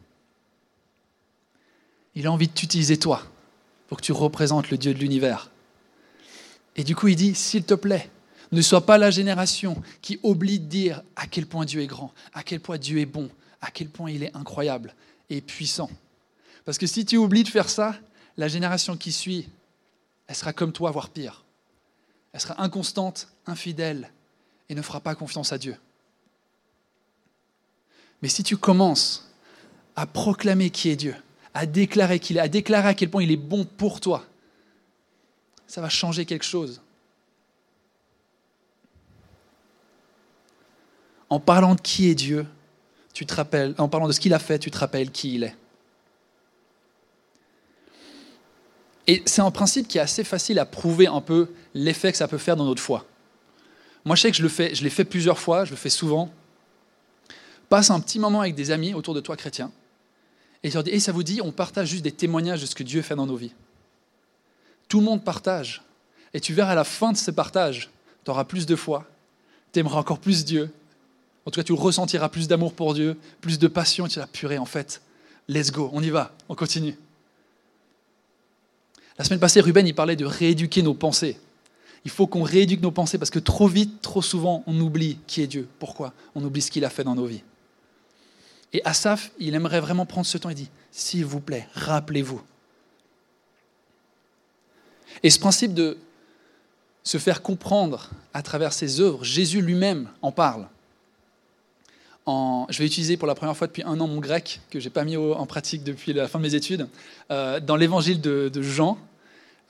Il 2.16 2.28
a 2.28 2.32
envie 2.32 2.48
de 2.48 2.54
t'utiliser 2.54 2.98
toi 2.98 3.24
pour 3.88 3.98
que 3.98 4.04
tu 4.04 4.12
représentes 4.12 4.70
le 4.70 4.78
Dieu 4.78 4.94
de 4.94 5.00
l'univers. 5.00 5.52
Et 6.80 6.86
du 6.86 6.96
coup, 6.96 7.10
il 7.10 7.18
dit, 7.18 7.36
s'il 7.36 7.66
te 7.66 7.74
plaît, 7.74 8.10
ne 8.54 8.62
sois 8.62 8.86
pas 8.86 8.98
la 8.98 9.12
génération 9.12 9.84
qui 10.02 10.18
oublie 10.24 10.62
de 10.62 10.66
dire 10.66 11.04
à 11.18 11.28
quel 11.28 11.46
point 11.46 11.66
Dieu 11.66 11.82
est 11.82 11.88
grand, 11.88 12.14
à 12.34 12.42
quel 12.42 12.62
point 12.62 12.78
Dieu 12.78 13.00
est 13.00 13.06
bon, 13.06 13.30
à 13.60 13.70
quel 13.70 13.90
point 13.90 14.10
il 14.10 14.24
est 14.24 14.34
incroyable 14.34 14.96
et 15.30 15.42
puissant. 15.42 15.92
Parce 16.64 16.78
que 16.78 16.88
si 16.88 17.04
tu 17.04 17.18
oublies 17.18 17.44
de 17.44 17.50
faire 17.50 17.70
ça, 17.70 17.98
la 18.38 18.48
génération 18.48 18.96
qui 18.96 19.12
suit 19.12 19.50
elle 20.28 20.36
sera 20.36 20.54
comme 20.54 20.72
toi, 20.72 20.90
voire 20.92 21.10
pire. 21.10 21.44
Elle 22.32 22.40
sera 22.40 22.64
inconstante, 22.64 23.28
infidèle 23.46 24.10
et 24.70 24.76
ne 24.76 24.82
fera 24.82 25.02
pas 25.02 25.16
confiance 25.16 25.52
à 25.52 25.58
Dieu. 25.58 25.76
Mais 28.22 28.30
si 28.30 28.42
tu 28.42 28.56
commences 28.56 29.30
à 29.98 30.06
proclamer 30.06 30.70
qui 30.70 30.90
est 30.90 30.96
Dieu, 30.96 31.16
à 31.54 31.66
déclarer 31.66 32.20
qu'il 32.20 32.38
est, 32.38 32.40
à 32.40 32.48
déclarer 32.48 32.88
à 32.88 32.94
quel 32.94 33.10
point 33.10 33.22
il 33.24 33.32
est 33.32 33.38
bon 33.38 33.66
pour 33.66 34.00
toi, 34.00 34.29
ça 35.70 35.82
va 35.82 35.88
changer 35.88 36.26
quelque 36.26 36.44
chose. 36.44 36.82
En 41.30 41.40
parlant 41.40 41.76
de 41.76 41.82
qui 41.82 42.10
est 42.10 42.16
Dieu, 42.16 42.48
tu 43.14 43.26
te 43.28 43.36
rappelles, 43.36 43.76
en 43.78 43.88
parlant 43.88 44.08
de 44.08 44.12
ce 44.12 44.20
qu'il 44.20 44.34
a 44.34 44.40
fait, 44.40 44.58
tu 44.58 44.72
te 44.72 44.80
rappelles 44.80 45.12
qui 45.12 45.36
il 45.36 45.44
est. 45.44 45.56
Et 49.06 49.22
c'est 49.28 49.42
un 49.42 49.52
principe 49.52 49.88
qui 49.88 50.00
est 50.00 50.02
assez 50.02 50.24
facile 50.24 50.58
à 50.58 50.66
prouver 50.66 51.06
un 51.06 51.22
peu 51.22 51.52
l'effet 51.76 52.12
que 52.12 52.18
ça 52.18 52.28
peut 52.28 52.40
faire 52.40 52.56
dans 52.56 52.66
notre 52.66 52.82
foi. 52.82 53.06
Moi, 54.06 54.16
je 54.16 54.24
sais 54.24 54.32
que 54.32 54.38
je 54.38 54.44
le 54.44 54.50
fais, 54.50 54.74
je 54.74 54.84
l'ai 54.84 54.90
fait 54.90 55.06
plusieurs 55.06 55.38
fois, 55.38 55.66
je 55.66 55.72
le 55.72 55.78
fais 55.78 55.90
souvent. 55.90 56.34
Passe 57.70 57.92
un 57.92 58.00
petit 58.00 58.18
moment 58.18 58.42
avec 58.42 58.56
des 58.56 58.72
amis 58.72 58.96
autour 58.96 59.14
de 59.14 59.22
toi 59.22 59.38
chrétiens 59.38 59.72
et 60.64 60.70
tu 60.70 60.74
leur 60.74 60.84
dis, 60.84 60.92
et 60.92 61.00
ça 61.00 61.12
vous 61.12 61.24
dit, 61.24 61.42
on 61.44 61.52
partage 61.52 61.90
juste 61.90 62.04
des 62.04 62.12
témoignages 62.12 62.62
de 62.62 62.66
ce 62.66 62.74
que 62.74 62.84
Dieu 62.84 63.04
fait 63.04 63.16
dans 63.16 63.28
nos 63.28 63.36
vies. 63.36 63.54
Tout 64.90 65.00
le 65.00 65.06
monde 65.06 65.24
partage. 65.24 65.82
Et 66.34 66.42
tu 66.42 66.54
verras 66.54 66.74
à 66.74 66.76
la 66.76 66.84
fin 66.84 67.14
de 67.14 67.18
ce 67.18 67.32
partage, 67.32 67.90
tu 68.26 68.32
auras 68.32 68.44
plus 68.44 68.66
de 68.66 68.76
foi, 68.76 69.06
tu 69.72 69.80
aimeras 69.80 70.00
encore 70.00 70.20
plus 70.20 70.44
Dieu. 70.44 70.72
En 71.46 71.52
tout 71.52 71.60
cas, 71.60 71.64
tu 71.64 71.74
ressentiras 71.74 72.30
plus 72.30 72.48
d'amour 72.48 72.74
pour 72.74 72.94
Dieu, 72.94 73.18
plus 73.42 73.58
de 73.58 73.68
passion, 73.68 74.08
tu 74.08 74.20
vas 74.20 74.28
purée 74.28 74.58
en 74.58 74.66
fait. 74.66 75.02
Let's 75.48 75.72
go, 75.72 75.90
on 75.94 76.04
y 76.04 76.10
va, 76.10 76.36
on 76.50 76.56
continue. 76.56 76.96
La 79.18 79.26
semaine 79.26 79.40
passée, 79.40 79.60
Ruben, 79.60 79.88
il 79.88 79.96
parlait 79.96 80.16
de 80.16 80.26
rééduquer 80.26 80.82
nos 80.84 80.94
pensées. 80.94 81.40
Il 82.06 82.12
faut 82.12 82.28
qu'on 82.28 82.44
rééduque 82.44 82.82
nos 82.82 82.92
pensées 82.92 83.18
parce 83.18 83.32
que 83.32 83.40
trop 83.40 83.68
vite, 83.68 84.02
trop 84.02 84.22
souvent, 84.22 84.64
on 84.68 84.80
oublie 84.80 85.18
qui 85.28 85.42
est 85.42 85.48
Dieu. 85.48 85.68
Pourquoi? 85.80 86.14
On 86.36 86.44
oublie 86.44 86.62
ce 86.62 86.72
qu'il 86.72 86.86
a 86.86 86.90
fait 86.90 87.04
dans 87.04 87.16
nos 87.16 87.26
vies. 87.26 87.44
Et 88.72 88.82
Asaph, 88.86 89.32
il 89.40 89.56
aimerait 89.56 89.82
vraiment 89.82 90.06
prendre 90.06 90.28
ce 90.28 90.38
temps 90.38 90.50
et 90.50 90.56
dit, 90.56 90.70
s'il 90.92 91.26
vous 91.26 91.42
plaît, 91.42 91.68
rappelez-vous. 91.74 92.42
Et 95.24 95.30
ce 95.30 95.40
principe 95.40 95.74
de 95.74 95.98
se 97.04 97.18
faire 97.18 97.42
comprendre 97.42 98.10
à 98.34 98.42
travers 98.42 98.74
ses 98.74 99.02
œuvres, 99.02 99.24
Jésus 99.24 99.62
lui-même 99.62 100.10
en 100.22 100.32
parle. 100.32 100.68
je 102.28 102.78
vais 102.78 102.86
utiliser 102.86 103.18
pour 103.18 103.28
la 103.28 103.36
première 103.36 103.58
fois 103.58 103.68
depuis 103.68 103.84
un 103.84 104.00
an 104.00 104.08
mon 104.08 104.20
grec, 104.20 104.62
que 104.70 104.80
je 104.80 104.86
n'ai 104.86 104.92
pas 104.92 105.04
mis 105.04 105.18
en 105.18 105.46
pratique 105.46 105.84
depuis 105.84 106.14
la 106.14 106.28
fin 106.28 106.40
de 106.40 106.44
mes 106.44 106.56
études. 106.56 106.88
Euh, 107.32 107.60
dans 107.60 107.76
l'évangile 107.76 108.22
de, 108.22 108.62
Jean, 108.62 108.98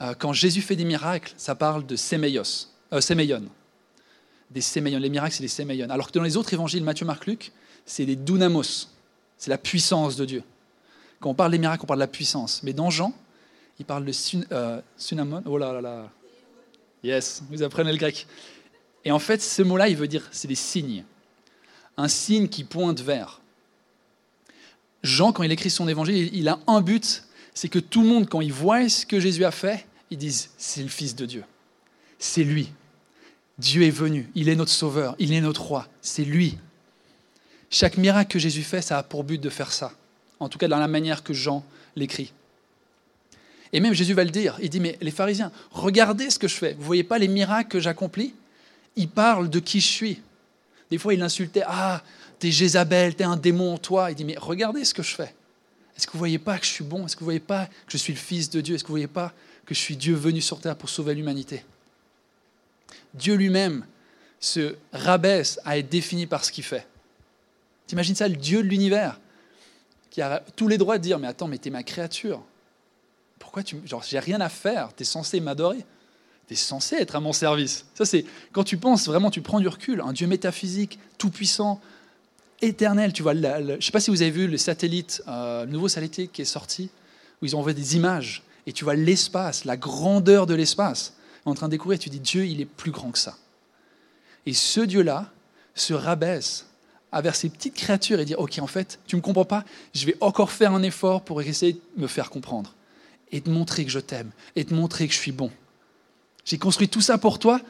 euh, 0.01 0.13
quand 0.17 0.34
Jésus 0.34 0.62
fait 0.62 0.75
des 0.75 0.86
miracles, 0.86 1.34
ça 1.38 1.55
parle 1.55 1.86
de 1.86 1.96
séméios, 1.96 2.67
euh. 2.91 3.00
Des 4.51 4.62
séméion. 4.62 5.00
Les 5.00 5.10
miracles, 5.10 5.36
c'est 5.36 5.43
des 5.43 5.48
séméion. 5.48 5.89
Alors 5.89 6.08
que 6.08 6.17
dans 6.17 6.24
les 6.24 6.36
autres 6.36 6.53
évangiles, 6.53 6.84
Matthieu, 6.84 7.05
Marc, 7.05 7.27
Luc, 7.27 7.51
c'est 7.86 8.05
des 8.05 8.15
dunamos. 8.15 8.88
C'est 9.38 9.51
la 9.51 9.60
puissance 9.60 10.15
de 10.15 10.25
Dieu. 10.25 10.43
Quand 11.19 11.29
on 11.29 11.36
parle 11.36 11.51
des 11.51 11.60
miracles, 11.60 11.84
on 11.84 11.88
parle 11.88 12.00
de 12.00 12.03
la 12.03 12.08
puissance. 12.08 12.63
Mais 12.63 12.74
dans 12.74 12.89
Jean, 12.89 13.13
il 13.80 13.86
parle 13.86 14.06
de 14.06 14.12
sunamon. 14.98 15.44
Oh 15.46 15.58
là 15.58 15.74
là 15.74 15.82
là. 15.82 16.12
Yes, 17.04 17.42
vous 17.50 17.64
apprenez 17.64 17.92
le 17.92 17.98
grec. 17.98 18.28
Et 19.06 19.12
en 19.12 19.20
fait, 19.20 19.42
ce 19.42 19.62
mot-là, 19.62 19.88
il 19.88 19.96
veut 19.96 20.08
dire, 20.08 20.28
c'est 20.32 20.48
des 20.48 20.56
signes. 20.56 21.06
Un 21.98 22.10
signe 22.10 22.50
qui 22.50 22.64
pointe 22.64 23.00
vers. 23.00 23.42
Jean, 25.02 25.32
quand 25.32 25.44
il 25.44 25.52
écrit 25.52 25.70
son 25.70 25.88
évangile, 25.88 26.30
il 26.34 26.50
a 26.50 26.60
un 26.68 26.82
but, 26.82 27.24
c'est 27.54 27.70
que 27.70 27.80
tout 27.80 28.02
le 28.02 28.08
monde, 28.08 28.28
quand 28.28 28.42
il 28.42 28.52
voit 28.52 28.90
ce 28.90 29.06
que 29.06 29.20
Jésus 29.20 29.46
a 29.46 29.52
fait, 29.52 29.86
ils 30.12 30.18
disent, 30.18 30.50
c'est 30.58 30.84
le 30.84 30.90
Fils 30.90 31.16
de 31.16 31.26
Dieu. 31.26 31.46
C'est 32.18 32.44
lui. 32.44 32.74
Dieu 33.58 33.84
est 33.84 33.92
venu, 33.92 34.30
il 34.36 34.50
est 34.50 34.56
notre 34.56 34.72
sauveur, 34.72 35.16
il 35.20 35.34
est 35.34 35.42
notre 35.42 35.62
roi, 35.62 35.88
c'est 36.02 36.24
lui. 36.24 36.58
Chaque 37.70 37.98
miracle 37.98 38.32
que 38.32 38.40
Jésus 38.40 38.64
fait, 38.64 38.82
ça 38.82 38.98
a 38.98 39.04
pour 39.04 39.24
but 39.24 39.40
de 39.40 39.50
faire 39.50 39.72
ça. 39.72 39.92
En 40.40 40.48
tout 40.48 40.58
cas, 40.58 40.70
dans 40.70 40.80
la 40.80 40.88
manière 40.88 41.24
que 41.24 41.34
Jean 41.34 41.66
l'écrit. 41.96 42.32
Et 43.72 43.80
même 43.80 43.94
Jésus 43.94 44.14
va 44.14 44.24
le 44.24 44.32
dire. 44.32 44.58
Il 44.62 44.70
dit, 44.70 44.80
mais 44.80 44.98
les 45.02 45.12
pharisiens, 45.12 45.52
regardez 45.72 46.30
ce 46.30 46.40
que 46.40 46.48
je 46.48 46.56
fais. 46.56 46.74
Vous 46.74 46.86
voyez 46.86 47.04
pas 47.04 47.20
les 47.20 47.28
miracles 47.28 47.70
que 47.70 47.80
j'accomplis? 47.80 48.34
Il 48.96 49.10
parle 49.10 49.50
de 49.50 49.60
qui 49.60 49.80
je 49.80 49.88
suis. 49.88 50.22
Des 50.90 50.98
fois, 50.98 51.14
il 51.14 51.22
insultait, 51.22 51.64
ah, 51.68 52.02
t'es 52.40 52.52
Jézabel, 52.52 53.16
t'es 53.16 53.24
un 53.24 53.38
démon 53.38 53.76
en 53.76 53.78
toi. 53.78 54.12
Il 54.12 54.16
dit, 54.16 54.26
mais 54.26 54.36
regardez 54.38 54.84
ce 54.86 54.94
que 54.94 55.04
je 55.04 55.16
fais. 55.16 55.34
Est-ce 55.96 56.08
que 56.08 56.14
vous 56.14 56.20
voyez 56.20 56.40
pas 56.40 56.58
que 56.58 56.66
je 56.66 56.72
suis 56.72 56.84
bon? 56.84 57.06
Est-ce 57.06 57.16
que 57.16 57.20
vous 57.20 57.26
voyez 57.26 57.40
pas 57.40 57.66
que 57.66 57.92
je 57.92 57.98
suis 57.98 58.14
le 58.14 58.20
Fils 58.20 58.50
de 58.50 58.62
Dieu? 58.62 58.76
Est-ce 58.76 58.84
que 58.84 58.88
vous 58.88 58.94
voyez 58.94 59.08
pas 59.08 59.34
que 59.66 59.76
je 59.76 59.80
suis 59.80 59.96
Dieu 59.96 60.16
venu 60.16 60.42
sur 60.42 60.60
terre 60.60 60.76
pour 60.76 60.90
sauver 60.90 61.14
l'humanité? 61.14 61.64
Dieu 63.14 63.36
lui-même 63.36 63.86
se 64.40 64.76
rabaisse 64.94 65.60
à 65.66 65.78
être 65.78 65.90
défini 65.90 66.26
par 66.26 66.46
ce 66.46 66.52
qu'il 66.52 66.64
fait. 66.64 66.88
T'imagines 67.86 68.16
ça, 68.16 68.28
le 68.28 68.36
Dieu 68.36 68.64
de 68.64 68.68
l'univers, 68.68 69.20
qui 70.10 70.22
a 70.22 70.44
tous 70.56 70.68
les 70.68 70.78
droits 70.78 70.98
de 70.98 71.04
dire, 71.04 71.20
mais 71.20 71.28
attends, 71.28 71.48
mais 71.48 71.58
t'es 71.58 71.70
ma 71.70 71.84
créature 71.84 72.42
pourquoi 73.39 73.63
tu. 73.63 73.77
Genre, 73.86 74.03
j'ai 74.08 74.19
rien 74.19 74.41
à 74.41 74.50
faire, 74.50 74.89
tu 74.96 75.03
es 75.03 75.05
censé 75.05 75.39
m'adorer. 75.39 75.84
Tu 76.48 76.53
es 76.53 76.58
censé 76.58 76.98
être 76.98 77.15
à 77.15 77.19
mon 77.19 77.34
service. 77.34 77.86
Ça, 77.96 78.05
c'est. 78.05 78.25
Quand 78.51 78.63
tu 78.63 78.77
penses 78.77 79.08
vraiment, 79.08 79.31
tu 79.31 79.41
prends 79.41 79.60
du 79.60 79.67
recul. 79.67 80.01
Un 80.01 80.13
Dieu 80.13 80.27
métaphysique, 80.27 81.00
tout-puissant, 81.17 81.79
éternel. 82.62 83.13
Tu 83.13 83.24
vois, 83.24 83.34
je 83.34 83.75
ne 83.75 83.81
sais 83.81 83.91
pas 83.91 84.00
si 84.00 84.12
vous 84.12 84.22
avez 84.22 84.31
vu 84.31 84.48
le 84.48 84.58
satellite, 84.58 85.24
euh, 85.27 85.65
le 85.65 85.72
nouveau 85.72 85.88
satellite 85.88 86.31
qui 86.31 86.41
est 86.41 86.46
sorti, 86.46 86.89
où 87.41 87.46
ils 87.46 87.55
ont 87.55 87.60
envoyé 87.60 87.75
des 87.75 87.96
images. 87.96 88.43
Et 88.67 88.74
tu 88.74 88.84
vois 88.84 88.96
l'espace, 88.96 89.65
la 89.65 89.77
grandeur 89.77 90.46
de 90.46 90.53
l'espace. 90.53 91.15
En 91.46 91.55
train 91.55 91.67
de 91.67 91.72
découvrir, 91.72 91.98
tu 91.98 92.10
dis 92.10 92.19
Dieu, 92.19 92.46
il 92.46 92.62
est 92.62 92.65
plus 92.65 92.91
grand 92.91 93.12
que 93.12 93.17
ça. 93.17 93.36
Et 94.46 94.53
ce 94.53 94.81
Dieu-là 94.81 95.31
se 95.74 95.93
rabaisse 95.93 96.67
vers 97.13 97.36
ces 97.36 97.50
petites 97.50 97.74
créatures 97.74 98.19
et 98.19 98.25
dire 98.25 98.39
Ok, 98.39 98.60
en 98.60 98.67
fait, 98.67 99.00
tu 99.08 99.15
ne 99.15 99.22
me 99.22 99.24
comprends 99.24 99.46
pas, 99.46 99.63
je 99.96 100.05
vais 100.05 100.15
encore 100.22 100.51
faire 100.51 100.74
un 100.74 100.84
effort 100.84 101.24
pour 101.24 101.41
essayer 101.41 101.74
de 101.74 102.01
me 102.01 102.08
faire 102.08 102.29
comprendre 102.29 102.75
et 103.32 103.42
de 103.42 103.50
montrer 103.50 103.86
que 103.86 103.92
je 103.92 104.00
t'aime 104.00 104.32
et 104.56 104.64
de 104.64 104.74
montrer 104.74 105.08
que 105.08 105.14
je 105.14 105.20
suis 105.20 105.32
bon. 105.32 105.52
J'ai 106.46 106.58
construit 106.58 106.90
tout 106.90 107.02
ça 107.02 107.18
pour 107.18 107.40
toi, 107.40 107.62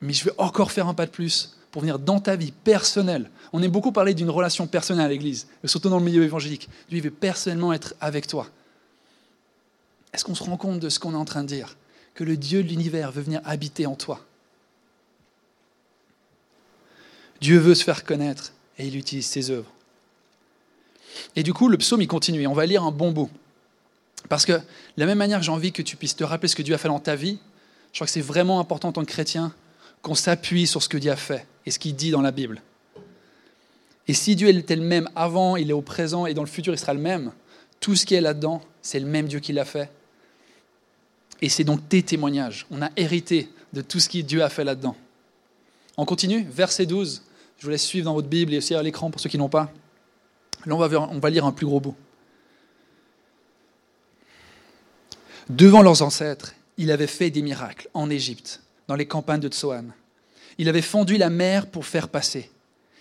mais 0.00 0.12
je 0.12 0.24
vais 0.24 0.32
encore 0.38 0.72
faire 0.72 0.88
un 0.88 0.94
pas 0.94 1.06
de 1.06 1.10
plus 1.10 1.56
pour 1.70 1.82
venir 1.82 1.98
dans 1.98 2.20
ta 2.20 2.36
vie 2.36 2.52
personnelle. 2.52 3.30
On 3.52 3.62
aime 3.62 3.70
beaucoup 3.70 3.92
parler 3.92 4.14
d'une 4.14 4.30
relation 4.30 4.66
personnelle 4.66 5.06
à 5.06 5.08
l'Église, 5.08 5.46
surtout 5.64 5.88
dans 5.88 5.98
le 5.98 6.04
milieu 6.04 6.24
évangélique. 6.24 6.68
Dieu 6.88 7.00
veut 7.00 7.10
personnellement 7.10 7.72
être 7.72 7.94
avec 8.00 8.26
toi. 8.26 8.48
Est-ce 10.12 10.24
qu'on 10.24 10.34
se 10.34 10.42
rend 10.42 10.56
compte 10.56 10.80
de 10.80 10.88
ce 10.88 10.98
qu'on 10.98 11.12
est 11.12 11.16
en 11.16 11.24
train 11.24 11.42
de 11.42 11.48
dire? 11.48 11.76
Que 12.14 12.24
le 12.24 12.36
Dieu 12.36 12.62
de 12.62 12.68
l'univers 12.68 13.12
veut 13.12 13.22
venir 13.22 13.42
habiter 13.44 13.86
en 13.86 13.94
toi. 13.94 14.24
Dieu 17.40 17.58
veut 17.58 17.74
se 17.74 17.84
faire 17.84 18.04
connaître 18.04 18.52
et 18.78 18.86
il 18.86 18.96
utilise 18.96 19.26
ses 19.26 19.50
œuvres. 19.50 19.70
Et 21.34 21.42
du 21.42 21.52
coup, 21.52 21.68
le 21.68 21.76
psaume, 21.76 22.00
il 22.00 22.08
continue. 22.08 22.46
On 22.46 22.54
va 22.54 22.66
lire 22.66 22.82
un 22.82 22.90
bon 22.90 23.12
bout. 23.12 23.30
Parce 24.28 24.44
que 24.44 24.52
de 24.52 24.62
la 24.96 25.06
même 25.06 25.18
manière 25.18 25.38
que 25.38 25.44
j'ai 25.44 25.52
envie 25.52 25.72
que 25.72 25.82
tu 25.82 25.96
puisses 25.96 26.16
te 26.16 26.24
rappeler 26.24 26.48
ce 26.48 26.56
que 26.56 26.62
Dieu 26.62 26.74
a 26.74 26.78
fait 26.78 26.88
dans 26.88 26.98
ta 26.98 27.16
vie, 27.16 27.38
je 27.92 27.98
crois 27.98 28.06
que 28.06 28.12
c'est 28.12 28.20
vraiment 28.20 28.60
important 28.60 28.88
en 28.88 28.92
tant 28.92 29.04
que 29.04 29.10
chrétien 29.10 29.54
qu'on 30.02 30.14
s'appuie 30.14 30.66
sur 30.66 30.82
ce 30.82 30.88
que 30.88 30.98
Dieu 30.98 31.10
a 31.10 31.16
fait 31.16 31.46
et 31.64 31.70
ce 31.70 31.78
qu'il 31.78 31.94
dit 31.94 32.10
dans 32.10 32.22
la 32.22 32.30
Bible. 32.30 32.62
Et 34.08 34.14
si 34.14 34.36
Dieu 34.36 34.48
était 34.48 34.76
le 34.76 34.82
même 34.82 35.08
avant, 35.16 35.56
il 35.56 35.70
est 35.70 35.74
au 35.74 35.82
présent 35.82 36.26
et 36.26 36.34
dans 36.34 36.42
le 36.42 36.48
futur 36.48 36.72
il 36.72 36.78
sera 36.78 36.94
le 36.94 37.00
même, 37.00 37.32
tout 37.80 37.96
ce 37.96 38.06
qui 38.06 38.14
est 38.14 38.20
là-dedans, 38.20 38.62
c'est 38.82 39.00
le 39.00 39.06
même 39.06 39.26
Dieu 39.26 39.40
qui 39.40 39.52
l'a 39.52 39.64
fait. 39.64 39.90
Et 41.42 41.48
c'est 41.48 41.64
donc 41.64 41.88
tes 41.88 42.02
témoignages. 42.02 42.66
On 42.70 42.82
a 42.82 42.90
hérité 42.96 43.50
de 43.72 43.82
tout 43.82 44.00
ce 44.00 44.08
que 44.08 44.18
Dieu 44.18 44.42
a 44.42 44.48
fait 44.48 44.64
là-dedans. 44.64 44.96
On 45.96 46.04
continue, 46.04 46.46
verset 46.50 46.86
12. 46.86 47.22
Je 47.58 47.64
vous 47.64 47.70
laisse 47.70 47.84
suivre 47.84 48.04
dans 48.04 48.14
votre 48.14 48.28
Bible 48.28 48.54
et 48.54 48.58
aussi 48.58 48.74
à 48.74 48.82
l'écran 48.82 49.10
pour 49.10 49.20
ceux 49.20 49.28
qui 49.28 49.38
n'ont 49.38 49.48
pas. 49.48 49.72
Là, 50.66 50.76
va, 50.76 51.00
on 51.00 51.18
va 51.18 51.30
lire 51.30 51.44
un 51.44 51.52
plus 51.52 51.66
gros 51.66 51.80
bout. 51.80 51.94
Devant 55.48 55.82
leurs 55.82 56.02
ancêtres, 56.02 56.54
il 56.76 56.90
avait 56.90 57.06
fait 57.06 57.30
des 57.30 57.42
miracles 57.42 57.88
en 57.94 58.10
Égypte, 58.10 58.62
dans 58.88 58.96
les 58.96 59.06
campagnes 59.06 59.40
de 59.40 59.48
Tsoan. 59.48 59.92
Il 60.58 60.68
avait 60.68 60.82
fendu 60.82 61.18
la 61.18 61.30
mer 61.30 61.70
pour 61.70 61.86
faire 61.86 62.08
passer. 62.08 62.50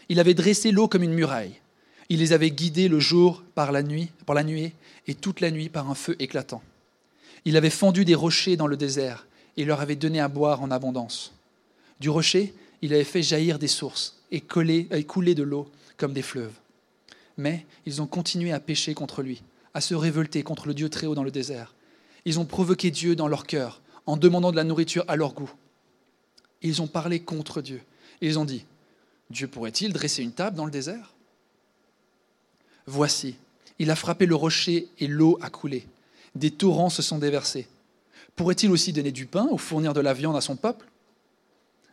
Il 0.09 0.19
avait 0.19 0.35
dressé 0.35 0.71
l'eau 0.71 0.87
comme 0.87 1.01
une 1.01 1.13
muraille. 1.13 1.59
Il 2.09 2.19
les 2.19 2.33
avait 2.33 2.51
guidés 2.51 2.87
le 2.87 2.99
jour 2.99 3.43
par 3.55 3.71
la 3.71 3.81
nuit, 3.81 4.11
par 4.27 4.35
la 4.35 4.43
nuée, 4.43 4.73
et 5.07 5.15
toute 5.15 5.41
la 5.41 5.49
nuit 5.49 5.69
par 5.69 5.89
un 5.89 5.95
feu 5.95 6.15
éclatant. 6.19 6.61
Il 7.45 7.57
avait 7.57 7.71
fendu 7.71 8.05
des 8.05 8.13
rochers 8.13 8.57
dans 8.57 8.67
le 8.67 8.77
désert 8.77 9.25
et 9.57 9.65
leur 9.65 9.81
avait 9.81 9.95
donné 9.95 10.19
à 10.19 10.27
boire 10.27 10.61
en 10.61 10.69
abondance. 10.69 11.33
Du 11.99 12.09
rocher, 12.09 12.53
il 12.83 12.93
avait 12.93 13.03
fait 13.03 13.23
jaillir 13.23 13.57
des 13.57 13.67
sources 13.67 14.19
et, 14.31 14.43
et 14.91 15.03
couler 15.03 15.35
de 15.35 15.43
l'eau 15.43 15.71
comme 15.97 16.13
des 16.13 16.21
fleuves. 16.21 16.53
Mais 17.37 17.65
ils 17.87 18.03
ont 18.03 18.07
continué 18.07 18.51
à 18.51 18.59
pécher 18.59 18.93
contre 18.93 19.23
lui, 19.23 19.41
à 19.73 19.81
se 19.81 19.95
révolter 19.95 20.43
contre 20.43 20.67
le 20.67 20.75
Dieu 20.75 20.89
très 20.89 21.07
haut 21.07 21.15
dans 21.15 21.23
le 21.23 21.31
désert. 21.31 21.73
Ils 22.25 22.39
ont 22.39 22.45
provoqué 22.45 22.91
Dieu 22.91 23.15
dans 23.15 23.27
leur 23.27 23.45
cœur 23.45 23.81
en 24.05 24.17
demandant 24.17 24.51
de 24.51 24.55
la 24.55 24.63
nourriture 24.63 25.05
à 25.07 25.15
leur 25.15 25.33
goût. 25.33 25.51
Ils 26.61 26.81
ont 26.81 26.87
parlé 26.87 27.19
contre 27.19 27.61
Dieu. 27.61 27.81
ils 28.21 28.39
ont 28.39 28.45
dit, 28.45 28.65
Dieu 29.29 29.47
pourrait-il 29.47 29.93
dresser 29.93 30.23
une 30.23 30.31
table 30.31 30.57
dans 30.57 30.65
le 30.65 30.71
désert? 30.71 31.13
Voici, 32.87 33.35
il 33.79 33.91
a 33.91 33.95
frappé 33.95 34.25
le 34.25 34.35
rocher 34.35 34.87
et 34.99 35.07
l'eau 35.07 35.37
a 35.41 35.49
coulé. 35.49 35.87
Des 36.35 36.51
torrents 36.51 36.89
se 36.89 37.01
sont 37.01 37.17
déversés. 37.17 37.67
Pourrait-il 38.35 38.71
aussi 38.71 38.93
donner 38.93 39.11
du 39.11 39.25
pain 39.25 39.47
ou 39.51 39.57
fournir 39.57 39.93
de 39.93 40.01
la 40.01 40.13
viande 40.13 40.35
à 40.35 40.41
son 40.41 40.55
peuple? 40.55 40.85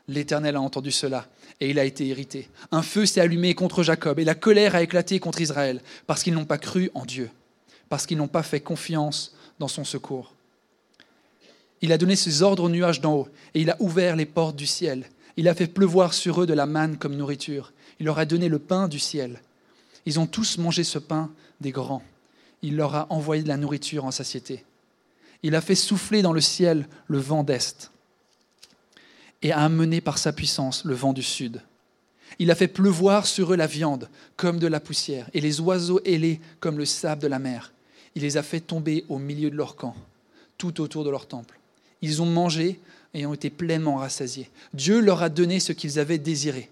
L'Éternel 0.09 0.57
a 0.57 0.61
entendu 0.61 0.91
cela 0.91 1.29
et 1.61 1.71
il 1.71 1.79
a 1.79 1.85
été 1.85 2.07
irrité. 2.07 2.49
Un 2.73 2.83
feu 2.83 3.07
s'est 3.07 3.21
allumé 3.21 3.55
contre 3.55 3.83
Jacob 3.83 4.19
et 4.19 4.25
la 4.25 4.35
colère 4.35 4.75
a 4.75 4.83
éclaté 4.83 5.21
contre 5.21 5.41
Israël 5.41 5.81
parce 6.07 6.23
qu'ils 6.23 6.35
n'ont 6.35 6.45
pas 6.45 6.59
cru 6.59 6.91
en 6.95 7.07
Dieu, 7.07 7.31
parce 7.89 8.07
qu'ils 8.07 8.19
n'ont 8.19 8.29
pas 8.29 8.43
fait 8.43 8.61
confiance 8.61 9.35
dans 9.63 9.69
son 9.69 9.85
secours. 9.85 10.35
Il 11.83 11.93
a 11.93 11.99
donné 11.99 12.17
ses 12.17 12.43
ordres 12.43 12.65
aux 12.65 12.69
nuages 12.69 13.01
d'en 13.01 13.15
haut, 13.15 13.29
et 13.55 13.61
il 13.61 13.71
a 13.71 13.77
ouvert 13.79 14.17
les 14.17 14.27
portes 14.27 14.57
du 14.57 14.67
ciel. 14.67 15.09
Il 15.37 15.47
a 15.47 15.55
fait 15.55 15.69
pleuvoir 15.69 16.15
sur 16.15 16.43
eux 16.43 16.47
de 16.47 16.53
la 16.53 16.67
manne 16.67 16.97
comme 16.99 17.15
nourriture. 17.15 17.73
Il 18.01 18.07
leur 18.07 18.19
a 18.19 18.25
donné 18.25 18.49
le 18.49 18.59
pain 18.59 18.89
du 18.89 18.99
ciel. 18.99 19.41
Ils 20.05 20.19
ont 20.19 20.27
tous 20.27 20.59
mangé 20.59 20.83
ce 20.83 20.99
pain 20.99 21.31
des 21.61 21.71
grands. 21.71 22.03
Il 22.63 22.75
leur 22.75 22.97
a 22.97 23.07
envoyé 23.11 23.45
de 23.45 23.49
la 23.49 23.57
nourriture 23.57 24.05
en 24.05 24.11
satiété. 24.11 24.65
Il 25.45 25.55
a 25.55 25.61
fait 25.61 25.77
souffler 25.77 26.23
dans 26.23 26.33
le 26.33 26.41
ciel 26.41 26.89
le 27.07 27.19
vent 27.19 27.45
d'Est 27.45 27.93
et 29.43 29.53
a 29.53 29.61
amené 29.61 30.01
par 30.01 30.19
sa 30.19 30.33
puissance 30.33 30.85
le 30.85 30.95
vent 30.95 31.13
du 31.13 31.23
sud. 31.23 31.63
Il 32.41 32.51
a 32.51 32.57
fait 32.57 32.67
pleuvoir 32.67 33.29
sur 33.29 33.53
eux 33.53 33.57
la 33.57 33.69
viande 33.69 34.09
comme 34.37 34.59
de 34.59 34.67
la 34.67 34.81
poussière 34.81 35.31
et 35.35 35.41
les 35.41 35.61
oiseaux 35.61 36.01
ailés 36.05 36.41
comme 36.59 36.79
le 36.79 36.85
sable 36.85 37.23
de 37.23 37.29
la 37.29 37.39
mer. 37.39 37.73
Il 38.15 38.23
les 38.23 38.37
a 38.37 38.43
fait 38.43 38.61
tomber 38.61 39.05
au 39.09 39.19
milieu 39.19 39.51
de 39.51 39.57
leur 39.57 39.77
camp, 39.77 39.95
tout 40.59 40.81
autour 40.81 41.05
de 41.05 41.11
leur 41.11 41.27
temple. 41.27 41.59
Ils 42.03 42.21
ont 42.21 42.27
mangé 42.27 42.81
et 43.15 43.27
ont 43.27 43.35
été 43.35 43.51
pleinement 43.51 43.97
rassasiés. 43.97 44.51
Dieu 44.75 45.01
leur 45.01 45.23
a 45.23 45.29
donné 45.29 45.61
ce 45.61 45.73
qu'ils 45.73 45.99
avaient 45.99 46.19
désiré, 46.19 46.69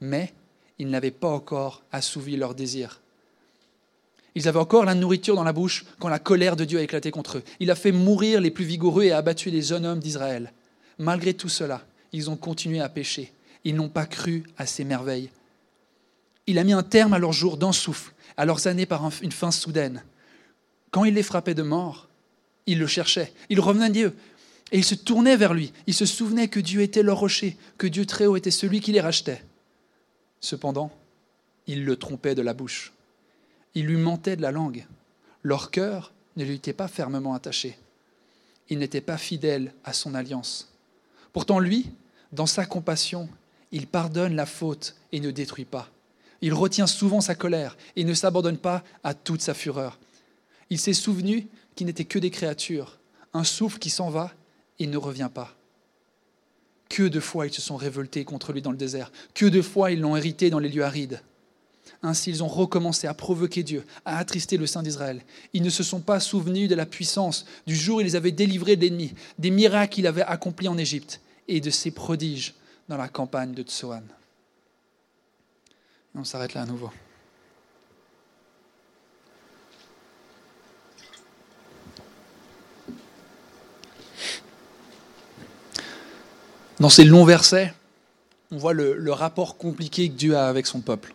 mais 0.00 0.32
ils 0.78 0.88
n'avaient 0.88 1.10
pas 1.10 1.28
encore 1.28 1.82
assouvi 1.92 2.36
leur 2.36 2.54
désir. 2.54 3.00
Ils 4.34 4.48
avaient 4.48 4.58
encore 4.58 4.84
la 4.84 4.94
nourriture 4.94 5.36
dans 5.36 5.44
la 5.44 5.52
bouche 5.52 5.84
quand 6.00 6.08
la 6.08 6.18
colère 6.18 6.56
de 6.56 6.64
Dieu 6.64 6.78
a 6.78 6.82
éclaté 6.82 7.10
contre 7.10 7.38
eux. 7.38 7.44
Il 7.60 7.70
a 7.70 7.76
fait 7.76 7.92
mourir 7.92 8.40
les 8.40 8.50
plus 8.50 8.64
vigoureux 8.64 9.04
et 9.04 9.12
a 9.12 9.18
abattu 9.18 9.50
les 9.50 9.62
jeunes 9.62 9.86
hommes 9.86 10.00
d'Israël. 10.00 10.52
Malgré 10.98 11.34
tout 11.34 11.48
cela, 11.48 11.84
ils 12.12 12.30
ont 12.30 12.36
continué 12.36 12.80
à 12.80 12.88
pécher. 12.88 13.32
Ils 13.64 13.76
n'ont 13.76 13.88
pas 13.88 14.06
cru 14.06 14.44
à 14.58 14.66
ses 14.66 14.84
merveilles. 14.84 15.30
Il 16.46 16.58
a 16.58 16.64
mis 16.64 16.72
un 16.72 16.82
terme 16.82 17.14
à 17.14 17.18
leurs 17.18 17.32
jours 17.32 17.56
d'un 17.56 17.72
souffle, 17.72 18.12
à 18.36 18.44
leurs 18.44 18.66
années 18.66 18.86
par 18.86 19.08
une 19.22 19.32
fin 19.32 19.52
soudaine. 19.52 20.02
Quand 20.94 21.04
il 21.04 21.14
les 21.14 21.24
frappait 21.24 21.54
de 21.54 21.64
mort, 21.64 22.06
ils 22.68 22.78
le 22.78 22.86
cherchaient. 22.86 23.32
Ils 23.48 23.58
revenaient 23.58 23.86
à 23.86 23.90
Dieu. 23.90 24.16
Et 24.70 24.78
ils 24.78 24.84
se 24.84 24.94
tournaient 24.94 25.36
vers 25.36 25.52
lui. 25.52 25.72
Ils 25.88 25.94
se 25.94 26.06
souvenaient 26.06 26.46
que 26.46 26.60
Dieu 26.60 26.82
était 26.82 27.02
leur 27.02 27.18
rocher, 27.18 27.56
que 27.78 27.88
Dieu 27.88 28.06
très 28.06 28.26
haut 28.26 28.36
était 28.36 28.52
celui 28.52 28.80
qui 28.80 28.92
les 28.92 29.00
rachetait. 29.00 29.42
Cependant, 30.38 30.92
ils 31.66 31.84
le 31.84 31.96
trompaient 31.96 32.36
de 32.36 32.42
la 32.42 32.54
bouche. 32.54 32.92
Ils 33.74 33.86
lui 33.86 33.96
mentaient 33.96 34.36
de 34.36 34.42
la 34.42 34.52
langue. 34.52 34.86
Leur 35.42 35.72
cœur 35.72 36.12
ne 36.36 36.44
lui 36.44 36.54
était 36.54 36.72
pas 36.72 36.86
fermement 36.86 37.34
attaché. 37.34 37.76
Ils 38.68 38.78
n'étaient 38.78 39.00
pas 39.00 39.18
fidèles 39.18 39.74
à 39.82 39.92
son 39.92 40.14
alliance. 40.14 40.72
Pourtant, 41.32 41.58
lui, 41.58 41.90
dans 42.30 42.46
sa 42.46 42.66
compassion, 42.66 43.28
il 43.72 43.88
pardonne 43.88 44.36
la 44.36 44.46
faute 44.46 44.94
et 45.10 45.18
ne 45.18 45.32
détruit 45.32 45.64
pas. 45.64 45.88
Il 46.40 46.54
retient 46.54 46.86
souvent 46.86 47.20
sa 47.20 47.34
colère 47.34 47.76
et 47.96 48.04
ne 48.04 48.14
s'abandonne 48.14 48.58
pas 48.58 48.84
à 49.02 49.12
toute 49.12 49.42
sa 49.42 49.54
fureur. 49.54 49.98
Il 50.70 50.78
s'est 50.78 50.92
souvenu 50.92 51.48
qu'ils 51.74 51.86
n'étaient 51.86 52.04
que 52.04 52.18
des 52.18 52.30
créatures, 52.30 52.98
un 53.32 53.44
souffle 53.44 53.78
qui 53.78 53.90
s'en 53.90 54.10
va 54.10 54.32
et 54.78 54.86
ne 54.86 54.96
revient 54.96 55.30
pas. 55.32 55.56
Que 56.88 57.04
de 57.04 57.20
fois 57.20 57.46
ils 57.46 57.52
se 57.52 57.62
sont 57.62 57.76
révoltés 57.76 58.24
contre 58.24 58.52
lui 58.52 58.62
dans 58.62 58.70
le 58.70 58.76
désert, 58.76 59.10
que 59.34 59.46
de 59.46 59.62
fois 59.62 59.90
ils 59.90 60.00
l'ont 60.00 60.16
hérité 60.16 60.50
dans 60.50 60.58
les 60.58 60.68
lieux 60.68 60.84
arides. 60.84 61.20
Ainsi, 62.02 62.30
ils 62.30 62.42
ont 62.42 62.48
recommencé 62.48 63.06
à 63.06 63.14
provoquer 63.14 63.62
Dieu, 63.62 63.84
à 64.04 64.18
attrister 64.18 64.56
le 64.58 64.66
Saint 64.66 64.82
d'Israël. 64.82 65.22
Ils 65.54 65.62
ne 65.62 65.70
se 65.70 65.82
sont 65.82 66.00
pas 66.00 66.20
souvenus 66.20 66.68
de 66.68 66.74
la 66.74 66.86
puissance 66.86 67.46
du 67.66 67.74
jour 67.74 67.96
où 67.96 68.00
il 68.00 68.04
les 68.04 68.16
avait 68.16 68.30
délivrés 68.30 68.76
de 68.76 68.82
l'ennemi, 68.82 69.14
des 69.38 69.50
miracles 69.50 69.94
qu'il 69.94 70.06
avait 70.06 70.22
accomplis 70.22 70.68
en 70.68 70.76
Égypte 70.76 71.20
et 71.48 71.60
de 71.60 71.70
ses 71.70 71.90
prodiges 71.90 72.54
dans 72.88 72.98
la 72.98 73.08
campagne 73.08 73.54
de 73.54 73.62
Tsoan. 73.62 74.02
On 76.14 76.24
s'arrête 76.24 76.54
là 76.54 76.62
à 76.62 76.66
nouveau. 76.66 76.90
Dans 86.80 86.90
ces 86.90 87.04
longs 87.04 87.24
versets, 87.24 87.72
on 88.50 88.56
voit 88.56 88.72
le, 88.72 88.96
le 88.96 89.12
rapport 89.12 89.56
compliqué 89.56 90.08
que 90.08 90.14
Dieu 90.14 90.36
a 90.36 90.48
avec 90.48 90.66
son 90.66 90.80
peuple. 90.80 91.14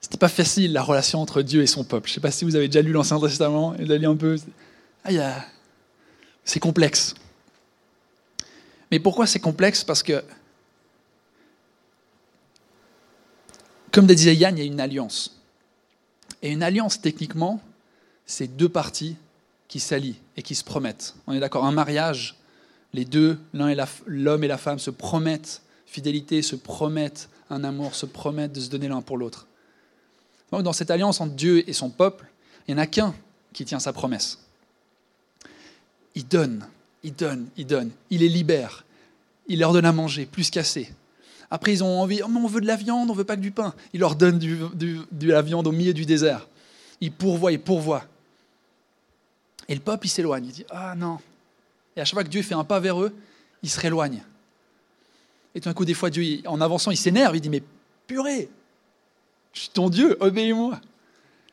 C'était 0.00 0.18
pas 0.18 0.28
facile 0.28 0.72
la 0.72 0.82
relation 0.82 1.20
entre 1.20 1.42
Dieu 1.42 1.62
et 1.62 1.66
son 1.66 1.84
peuple. 1.84 2.08
Je 2.08 2.14
sais 2.14 2.20
pas 2.20 2.30
si 2.30 2.44
vous 2.44 2.56
avez 2.56 2.68
déjà 2.68 2.82
lu 2.82 2.92
l'Ancien 2.92 3.20
Testament 3.20 3.74
et 3.76 3.84
lu 3.84 4.06
un 4.06 4.16
peu. 4.16 4.36
Ah, 5.04 5.44
C'est 6.44 6.60
complexe. 6.60 7.14
Mais 8.90 8.98
pourquoi 8.98 9.26
c'est 9.26 9.38
complexe? 9.40 9.84
Parce 9.84 10.02
que, 10.02 10.24
comme 13.92 14.06
disait 14.06 14.34
Yann, 14.34 14.56
il 14.56 14.60
y 14.60 14.62
a 14.62 14.66
une 14.66 14.80
alliance. 14.80 15.36
Et 16.42 16.50
une 16.50 16.62
alliance, 16.62 17.00
techniquement, 17.00 17.60
c'est 18.26 18.48
deux 18.48 18.68
parties 18.68 19.16
qui 19.68 19.78
s'allient 19.78 20.18
et 20.36 20.42
qui 20.42 20.54
se 20.54 20.64
promettent. 20.64 21.14
On 21.26 21.32
est 21.34 21.40
d'accord 21.40 21.66
Un 21.66 21.72
mariage, 21.72 22.36
les 22.92 23.04
deux, 23.04 23.38
l'homme 23.52 24.44
et 24.44 24.48
la 24.48 24.58
femme, 24.58 24.78
se 24.78 24.90
promettent 24.90 25.62
fidélité, 25.86 26.42
se 26.42 26.56
promettent 26.56 27.28
un 27.50 27.64
amour, 27.64 27.94
se 27.94 28.06
promettent 28.06 28.52
de 28.52 28.60
se 28.60 28.70
donner 28.70 28.88
l'un 28.88 29.02
pour 29.02 29.18
l'autre. 29.18 29.46
Dans 30.52 30.72
cette 30.72 30.90
alliance 30.90 31.20
entre 31.20 31.34
Dieu 31.34 31.68
et 31.68 31.72
son 31.72 31.90
peuple, 31.90 32.26
il 32.66 32.74
n'y 32.74 32.80
en 32.80 32.82
a 32.82 32.86
qu'un 32.86 33.14
qui 33.52 33.64
tient 33.64 33.80
sa 33.80 33.92
promesse. 33.92 34.38
Il 36.14 36.26
donne, 36.26 36.66
il 37.02 37.14
donne, 37.14 37.46
il 37.56 37.66
donne, 37.66 37.90
il 38.10 38.20
les 38.20 38.28
libère, 38.28 38.84
il 39.46 39.60
leur 39.60 39.72
donne 39.72 39.84
à 39.84 39.92
manger, 39.92 40.26
plus 40.26 40.50
qu'assez. 40.50 40.92
Après, 41.50 41.72
ils 41.72 41.82
ont 41.82 42.00
envie, 42.00 42.22
oh, 42.22 42.28
on 42.28 42.46
veut 42.46 42.60
de 42.60 42.66
la 42.66 42.76
viande, 42.76 43.10
on 43.10 43.14
veut 43.14 43.24
pas 43.24 43.36
que 43.36 43.40
du 43.40 43.50
pain. 43.50 43.74
Il 43.92 44.00
leur 44.00 44.14
donne 44.14 44.38
de 44.38 45.26
la 45.26 45.42
viande 45.42 45.66
au 45.66 45.72
milieu 45.72 45.92
du 45.92 46.06
désert. 46.06 46.46
Il 47.00 47.10
pourvoit, 47.10 47.50
il 47.50 47.60
pourvoit. 47.60 48.04
Et 49.68 49.74
le 49.74 49.80
peuple, 49.80 50.06
il 50.06 50.10
s'éloigne. 50.10 50.46
Il 50.46 50.52
dit, 50.52 50.64
ah 50.70 50.94
non. 50.96 51.18
Et 52.00 52.02
à 52.02 52.06
chaque 52.06 52.14
fois 52.14 52.24
que 52.24 52.30
Dieu 52.30 52.40
fait 52.40 52.54
un 52.54 52.64
pas 52.64 52.80
vers 52.80 52.98
eux, 53.02 53.14
il 53.62 53.68
se 53.68 53.78
rééloigne. 53.78 54.22
Et 55.54 55.60
tout 55.60 55.68
d'un 55.68 55.74
coup, 55.74 55.84
des 55.84 55.92
fois, 55.92 56.08
Dieu, 56.08 56.40
en 56.46 56.58
avançant, 56.62 56.90
il 56.90 56.96
s'énerve. 56.96 57.36
Il 57.36 57.42
dit, 57.42 57.50
mais 57.50 57.62
purée, 58.06 58.48
je 59.52 59.60
suis 59.60 59.68
ton 59.68 59.90
Dieu, 59.90 60.16
obéis-moi. 60.18 60.80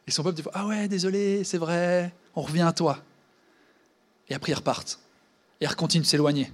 Et 0.08 0.12
son 0.12 0.24
peuple 0.24 0.42
dit 0.42 0.48
Ah 0.54 0.66
ouais, 0.66 0.88
désolé, 0.88 1.44
c'est 1.44 1.58
vrai, 1.58 2.14
on 2.34 2.44
revient 2.44 2.62
à 2.62 2.72
toi. 2.72 3.04
Et 4.30 4.36
après, 4.36 4.54
ils 4.54 4.56
repartent. 4.56 5.02
Et 5.60 5.66
ils 5.66 5.76
continuent 5.76 6.04
de 6.04 6.08
s'éloigner. 6.08 6.50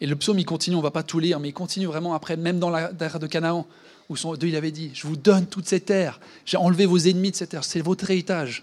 Et 0.00 0.06
le 0.06 0.14
psaume, 0.14 0.38
il 0.38 0.46
continue, 0.46 0.76
on 0.76 0.78
ne 0.78 0.84
va 0.84 0.92
pas 0.92 1.02
tout 1.02 1.18
lire, 1.18 1.40
mais 1.40 1.48
il 1.48 1.52
continue 1.52 1.86
vraiment 1.86 2.14
après, 2.14 2.36
même 2.36 2.60
dans 2.60 2.70
la 2.70 2.94
terre 2.94 3.18
de 3.18 3.26
Canaan, 3.26 3.66
où 4.08 4.14
son 4.14 4.34
Dieu 4.36 4.56
avait 4.56 4.70
dit 4.70 4.92
Je 4.94 5.08
vous 5.08 5.16
donne 5.16 5.48
toute 5.48 5.66
cette 5.66 5.86
terre, 5.86 6.20
j'ai 6.44 6.58
enlevé 6.58 6.86
vos 6.86 6.98
ennemis 6.98 7.32
de 7.32 7.36
cette 7.36 7.50
terre, 7.50 7.64
c'est 7.64 7.80
votre 7.80 8.08
héritage. 8.08 8.62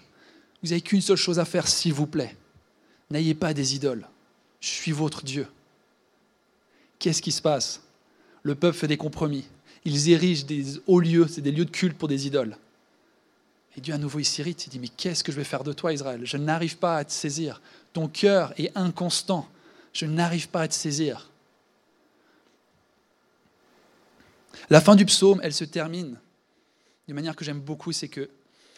Vous 0.62 0.70
n'avez 0.70 0.80
qu'une 0.80 1.02
seule 1.02 1.18
chose 1.18 1.38
à 1.38 1.44
faire, 1.44 1.68
s'il 1.68 1.92
vous 1.92 2.06
plaît. 2.06 2.34
N'ayez 3.14 3.34
pas 3.34 3.54
des 3.54 3.74
idoles. 3.74 4.06
Je 4.60 4.68
suis 4.68 4.92
votre 4.92 5.24
Dieu. 5.24 5.46
Qu'est-ce 6.98 7.22
qui 7.22 7.32
se 7.32 7.40
passe? 7.40 7.80
Le 8.42 8.54
peuple 8.54 8.76
fait 8.76 8.88
des 8.88 8.98
compromis 8.98 9.46
ils 9.84 10.10
érigent 10.10 10.46
des 10.46 10.78
hauts 10.86 11.00
lieux, 11.00 11.26
c'est 11.28 11.42
des 11.42 11.52
lieux 11.52 11.66
de 11.66 11.70
culte 11.70 11.96
pour 11.96 12.08
des 12.08 12.26
idoles. 12.26 12.56
Et 13.76 13.80
Dieu 13.80 13.92
à 13.92 13.98
nouveau 13.98 14.18
il 14.18 14.24
s'irrite, 14.24 14.66
il 14.66 14.70
dit 14.70 14.78
mais 14.78 14.88
qu'est-ce 14.88 15.22
que 15.22 15.32
je 15.32 15.36
vais 15.36 15.44
faire 15.44 15.64
de 15.64 15.72
toi 15.72 15.92
Israël? 15.92 16.22
Je 16.24 16.36
n'arrive 16.36 16.78
pas 16.78 16.96
à 16.96 17.04
te 17.04 17.12
saisir. 17.12 17.60
Ton 17.92 18.08
cœur 18.08 18.54
est 18.58 18.76
inconstant. 18.76 19.48
Je 19.92 20.06
n'arrive 20.06 20.48
pas 20.48 20.62
à 20.62 20.68
te 20.68 20.74
saisir. 20.74 21.30
La 24.70 24.80
fin 24.80 24.96
du 24.96 25.04
psaume, 25.04 25.40
elle 25.42 25.52
se 25.52 25.64
termine 25.64 26.18
d'une 27.06 27.14
manière 27.14 27.36
que 27.36 27.44
j'aime 27.44 27.60
beaucoup, 27.60 27.92
c'est 27.92 28.08
que 28.08 28.30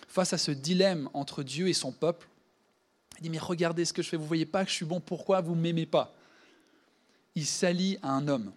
face 0.08 0.32
à 0.32 0.38
ce 0.38 0.50
dilemme 0.50 1.08
entre 1.14 1.44
Dieu 1.44 1.68
et 1.68 1.72
son 1.72 1.92
peuple, 1.92 2.26
il 3.18 3.22
dit 3.22 3.30
mais 3.30 3.38
regardez 3.38 3.84
ce 3.84 3.92
que 3.92 4.02
je 4.02 4.08
fais, 4.08 4.16
vous 4.16 4.24
ne 4.24 4.28
voyez 4.28 4.46
pas 4.46 4.64
que 4.64 4.70
je 4.70 4.76
suis 4.76 4.84
bon, 4.84 5.00
pourquoi 5.00 5.40
vous 5.40 5.54
ne 5.54 5.60
m'aimez 5.60 5.86
pas? 5.86 6.14
Il 7.34 7.46
s'allie 7.46 7.98
à 8.02 8.10
un 8.10 8.28
homme. 8.28 8.52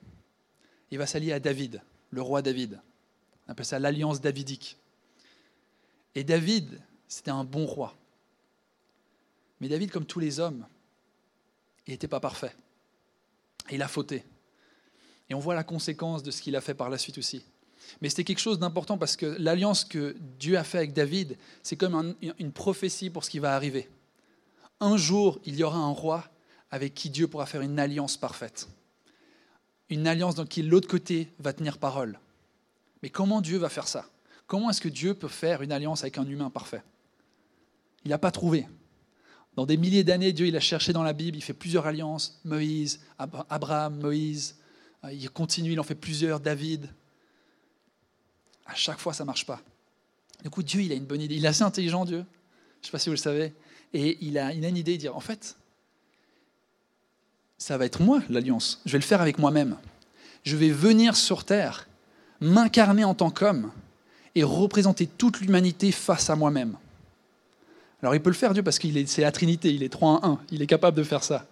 Il 0.91 0.97
va 0.97 1.05
s'allier 1.05 1.33
à 1.33 1.39
David 1.39 1.81
le 2.11 2.21
roi 2.21 2.41
David. 2.41 2.79
On 3.47 3.51
appelle 3.51 3.65
ça 3.65 3.79
l'alliance 3.79 4.21
davidique. 4.21 4.77
Et 6.15 6.23
David, 6.23 6.79
c'était 7.07 7.31
un 7.31 7.43
bon 7.43 7.65
roi. 7.65 7.95
Mais 9.59 9.67
David, 9.67 9.91
comme 9.91 10.05
tous 10.05 10.19
les 10.19 10.39
hommes, 10.39 10.65
il 11.87 11.91
n'était 11.91 12.07
pas 12.07 12.19
parfait. 12.19 12.55
il 13.71 13.81
a 13.81 13.87
fauté. 13.87 14.23
Et 15.29 15.33
on 15.33 15.39
voit 15.39 15.55
la 15.55 15.63
conséquence 15.63 16.23
de 16.23 16.31
ce 16.31 16.41
qu'il 16.41 16.55
a 16.55 16.61
fait 16.61 16.73
par 16.73 16.89
la 16.89 16.97
suite 16.97 17.17
aussi. 17.17 17.43
Mais 18.01 18.09
c'était 18.09 18.23
quelque 18.23 18.39
chose 18.39 18.59
d'important 18.59 18.97
parce 18.97 19.15
que 19.15 19.25
l'alliance 19.39 19.83
que 19.83 20.15
Dieu 20.39 20.57
a 20.57 20.63
fait 20.63 20.77
avec 20.77 20.93
David, 20.93 21.37
c'est 21.63 21.75
comme 21.75 22.15
une 22.21 22.51
prophétie 22.51 23.09
pour 23.09 23.23
ce 23.23 23.29
qui 23.29 23.39
va 23.39 23.55
arriver. 23.55 23.89
Un 24.79 24.97
jour, 24.97 25.39
il 25.45 25.55
y 25.55 25.63
aura 25.63 25.77
un 25.77 25.91
roi 25.91 26.23
avec 26.71 26.93
qui 26.93 27.09
Dieu 27.09 27.27
pourra 27.27 27.45
faire 27.45 27.61
une 27.61 27.79
alliance 27.79 28.17
parfaite 28.17 28.69
une 29.89 30.07
alliance 30.07 30.35
dans 30.35 30.45
qui 30.45 30.61
l'autre 30.61 30.87
côté 30.87 31.31
va 31.39 31.53
tenir 31.53 31.77
parole. 31.77 32.19
Mais 33.01 33.09
comment 33.09 33.41
Dieu 33.41 33.57
va 33.57 33.69
faire 33.69 33.87
ça? 33.87 34.05
Comment 34.47 34.69
est-ce 34.69 34.81
que 34.81 34.89
Dieu 34.89 35.13
peut 35.13 35.27
faire 35.27 35.61
une 35.61 35.71
alliance 35.71 36.01
avec 36.01 36.17
un 36.17 36.27
humain 36.27 36.49
parfait? 36.49 36.83
Il 38.05 38.09
n'a 38.09 38.17
pas 38.17 38.31
trouvé. 38.31 38.67
Dans 39.55 39.65
des 39.65 39.77
milliers 39.77 40.03
d'années, 40.03 40.31
Dieu 40.31 40.47
il 40.47 40.55
a 40.55 40.59
cherché 40.59 40.93
dans 40.93 41.03
la 41.03 41.13
Bible, 41.13 41.37
il 41.37 41.41
fait 41.41 41.53
plusieurs 41.53 41.85
alliances, 41.85 42.39
Moïse, 42.45 43.01
Abraham, 43.17 43.99
Moïse, 43.99 44.57
euh, 45.03 45.11
il 45.11 45.29
continue, 45.29 45.71
il 45.71 45.79
en 45.79 45.83
fait 45.83 45.95
plusieurs, 45.95 46.39
David. 46.39 46.89
À 48.65 48.75
chaque 48.75 48.99
fois, 48.99 49.13
ça 49.13 49.23
ne 49.23 49.27
marche 49.27 49.45
pas. 49.45 49.61
Du 50.43 50.49
coup, 50.49 50.63
Dieu, 50.63 50.81
il 50.81 50.91
a 50.91 50.95
une 50.95 51.05
bonne 51.05 51.21
idée. 51.21 51.35
Il 51.35 51.43
est 51.43 51.47
assez 51.47 51.63
intelligent, 51.63 52.05
Dieu. 52.05 52.19
Je 52.19 52.21
ne 52.21 52.85
sais 52.85 52.91
pas 52.91 52.99
si 52.99 53.09
vous 53.09 53.13
le 53.13 53.17
savez. 53.17 53.53
Et 53.93 54.17
il 54.21 54.37
a, 54.37 54.53
il 54.53 54.63
une 54.63 54.77
idée, 54.77 54.93
de 54.93 55.01
dire, 55.01 55.15
en 55.15 55.19
fait, 55.19 55.55
ça 57.57 57.77
va 57.77 57.85
être 57.85 58.01
moi, 58.01 58.21
l'alliance. 58.29 58.81
Je 58.85 58.93
vais 58.93 58.99
le 58.99 59.03
faire 59.03 59.21
avec 59.21 59.39
moi-même. 59.39 59.77
Je 60.43 60.55
vais 60.55 60.69
venir 60.69 61.15
sur 61.15 61.43
Terre, 61.43 61.87
m'incarner 62.39 63.03
en 63.03 63.13
tant 63.13 63.29
qu'homme 63.29 63.71
et 64.35 64.43
représenter 64.43 65.07
toute 65.07 65.41
l'humanité 65.41 65.91
face 65.91 66.29
à 66.29 66.35
moi-même. 66.35 66.77
Alors 68.01 68.15
il 68.15 68.21
peut 68.21 68.29
le 68.29 68.35
faire, 68.35 68.53
Dieu, 68.53 68.63
parce 68.63 68.79
qu'il 68.79 69.07
c'est 69.07 69.21
la 69.21 69.31
Trinité, 69.31 69.73
il 69.73 69.83
est 69.83 69.89
3 69.89 70.25
en 70.25 70.33
1, 70.33 70.39
il 70.51 70.61
est 70.61 70.67
capable 70.67 70.95
de 70.95 71.03
faire 71.03 71.23
ça. 71.23 71.45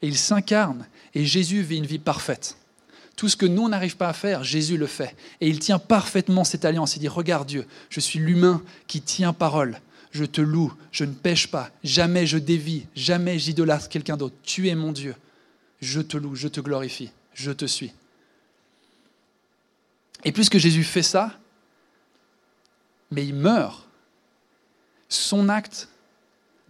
Et 0.00 0.08
il 0.08 0.16
s'incarne, 0.16 0.86
et 1.14 1.26
Jésus 1.26 1.60
vit 1.60 1.76
une 1.76 1.86
vie 1.86 1.98
parfaite. 1.98 2.56
Tout 3.16 3.28
ce 3.28 3.36
que 3.36 3.44
nous, 3.44 3.68
n'arrive 3.68 3.98
pas 3.98 4.08
à 4.08 4.14
faire, 4.14 4.44
Jésus 4.44 4.78
le 4.78 4.86
fait. 4.86 5.14
Et 5.42 5.48
il 5.48 5.58
tient 5.58 5.78
parfaitement 5.78 6.42
cette 6.42 6.64
alliance. 6.64 6.96
Il 6.96 7.00
dit, 7.00 7.08
regarde 7.08 7.46
Dieu, 7.46 7.66
je 7.90 8.00
suis 8.00 8.18
l'humain 8.18 8.62
qui 8.86 9.02
tient 9.02 9.34
parole. 9.34 9.78
Je 10.10 10.24
te 10.24 10.40
loue, 10.40 10.72
je 10.90 11.04
ne 11.04 11.12
pêche 11.12 11.48
pas, 11.48 11.70
jamais 11.84 12.26
je 12.26 12.38
dévie, 12.38 12.86
jamais 12.96 13.38
j'idolâtre 13.38 13.88
quelqu'un 13.88 14.16
d'autre. 14.16 14.34
Tu 14.42 14.68
es 14.68 14.74
mon 14.74 14.92
Dieu 14.92 15.14
je 15.80 16.00
te 16.00 16.16
loue, 16.16 16.34
je 16.34 16.48
te 16.48 16.60
glorifie, 16.60 17.10
je 17.34 17.50
te 17.50 17.64
suis. 17.64 17.92
Et 20.24 20.32
puisque 20.32 20.58
Jésus 20.58 20.84
fait 20.84 21.02
ça, 21.02 21.38
mais 23.10 23.26
il 23.26 23.34
meurt. 23.34 23.86
Son 25.08 25.48
acte 25.48 25.88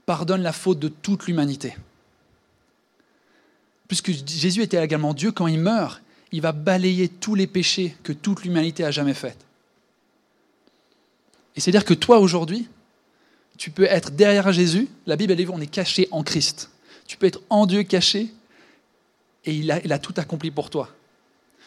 pardonne 0.07 0.43
la 0.43 0.53
faute 0.53 0.79
de 0.79 0.89
toute 0.89 1.27
l'humanité. 1.27 1.77
Puisque 3.89 4.13
Jésus 4.13 4.63
était 4.63 4.83
également 4.83 5.15
Dieu, 5.15 5.33
quand 5.33 5.49
il 5.49 5.59
meurt, 5.59 6.01
il 6.33 6.41
va 6.41 6.53
balayer 6.53 7.09
tous 7.09 7.35
les 7.35 7.49
péchés 7.49 7.97
que 8.05 8.13
toute 8.13 8.45
l'humanité 8.45 8.85
a 8.85 8.93
jamais 8.93 9.15
faits. 9.15 9.37
Et 11.57 11.61
c'est-à-dire 11.61 11.85
que 11.85 11.95
toi, 11.95 12.21
aujourd'hui, 12.21 12.69
tu 13.61 13.71
peux 13.71 13.85
être 13.85 14.13
derrière 14.13 14.51
Jésus. 14.53 14.89
La 15.05 15.17
Bible, 15.17 15.33
elle 15.33 15.39
dit, 15.39 15.47
on 15.53 15.61
est 15.61 15.67
caché 15.67 16.09
en 16.13 16.23
Christ. 16.23 16.71
Tu 17.07 17.19
peux 17.19 17.27
être 17.27 17.43
en 17.51 17.67
Dieu 17.67 17.83
caché 17.83 18.33
et 19.45 19.55
il 19.55 19.71
a, 19.71 19.85
il 19.85 19.93
a 19.93 19.99
tout 19.99 20.15
accompli 20.17 20.51
pour 20.51 20.71
toi. 20.71 20.89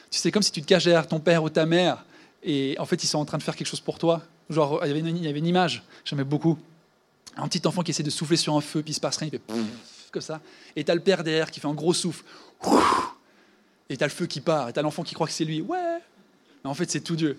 Tu 0.09 0.17
sais, 0.17 0.31
comme 0.31 0.41
si 0.41 0.51
tu 0.51 0.63
te 0.63 0.65
caches 0.65 0.85
derrière 0.85 1.07
ton 1.07 1.19
père 1.19 1.43
ou 1.43 1.51
ta 1.51 1.67
mère 1.67 2.03
et 2.41 2.75
en 2.79 2.85
fait, 2.87 3.03
ils 3.03 3.07
sont 3.07 3.19
en 3.19 3.25
train 3.25 3.37
de 3.37 3.43
faire 3.43 3.55
quelque 3.55 3.67
chose 3.67 3.79
pour 3.79 3.99
toi. 3.99 4.23
Genre, 4.49 4.79
il 4.83 4.87
y 4.87 4.89
avait 4.89 5.01
une, 5.01 5.17
il 5.17 5.23
y 5.23 5.27
avait 5.27 5.37
une 5.37 5.45
image, 5.45 5.83
j'aimais 6.03 6.23
beaucoup. 6.23 6.57
Un 7.37 7.47
petit 7.47 7.65
enfant 7.67 7.83
qui 7.83 7.91
essaie 7.91 8.01
de 8.01 8.09
souffler 8.09 8.37
sur 8.37 8.55
un 8.57 8.61
feu, 8.61 8.81
puis 8.81 8.93
il 8.93 8.95
se 8.95 8.99
passe 8.99 9.17
rien, 9.17 9.29
il 9.31 9.37
fait 9.37 10.11
comme 10.11 10.21
ça. 10.23 10.41
Et 10.75 10.83
t'as 10.83 10.95
le 10.95 11.01
père 11.01 11.23
derrière 11.23 11.51
qui 11.51 11.59
fait 11.59 11.67
un 11.67 11.75
gros 11.75 11.93
souffle. 11.93 12.23
Et 13.87 13.97
t'as 13.97 14.07
le 14.07 14.11
feu 14.11 14.25
qui 14.25 14.41
part, 14.41 14.67
et 14.69 14.73
t'as 14.73 14.81
l'enfant 14.81 15.03
qui 15.03 15.13
croit 15.13 15.27
que 15.27 15.33
c'est 15.33 15.45
lui. 15.45 15.61
Ouais 15.61 15.99
Mais 16.63 16.71
en 16.71 16.73
fait, 16.73 16.89
c'est 16.89 17.01
tout 17.01 17.15
Dieu. 17.15 17.37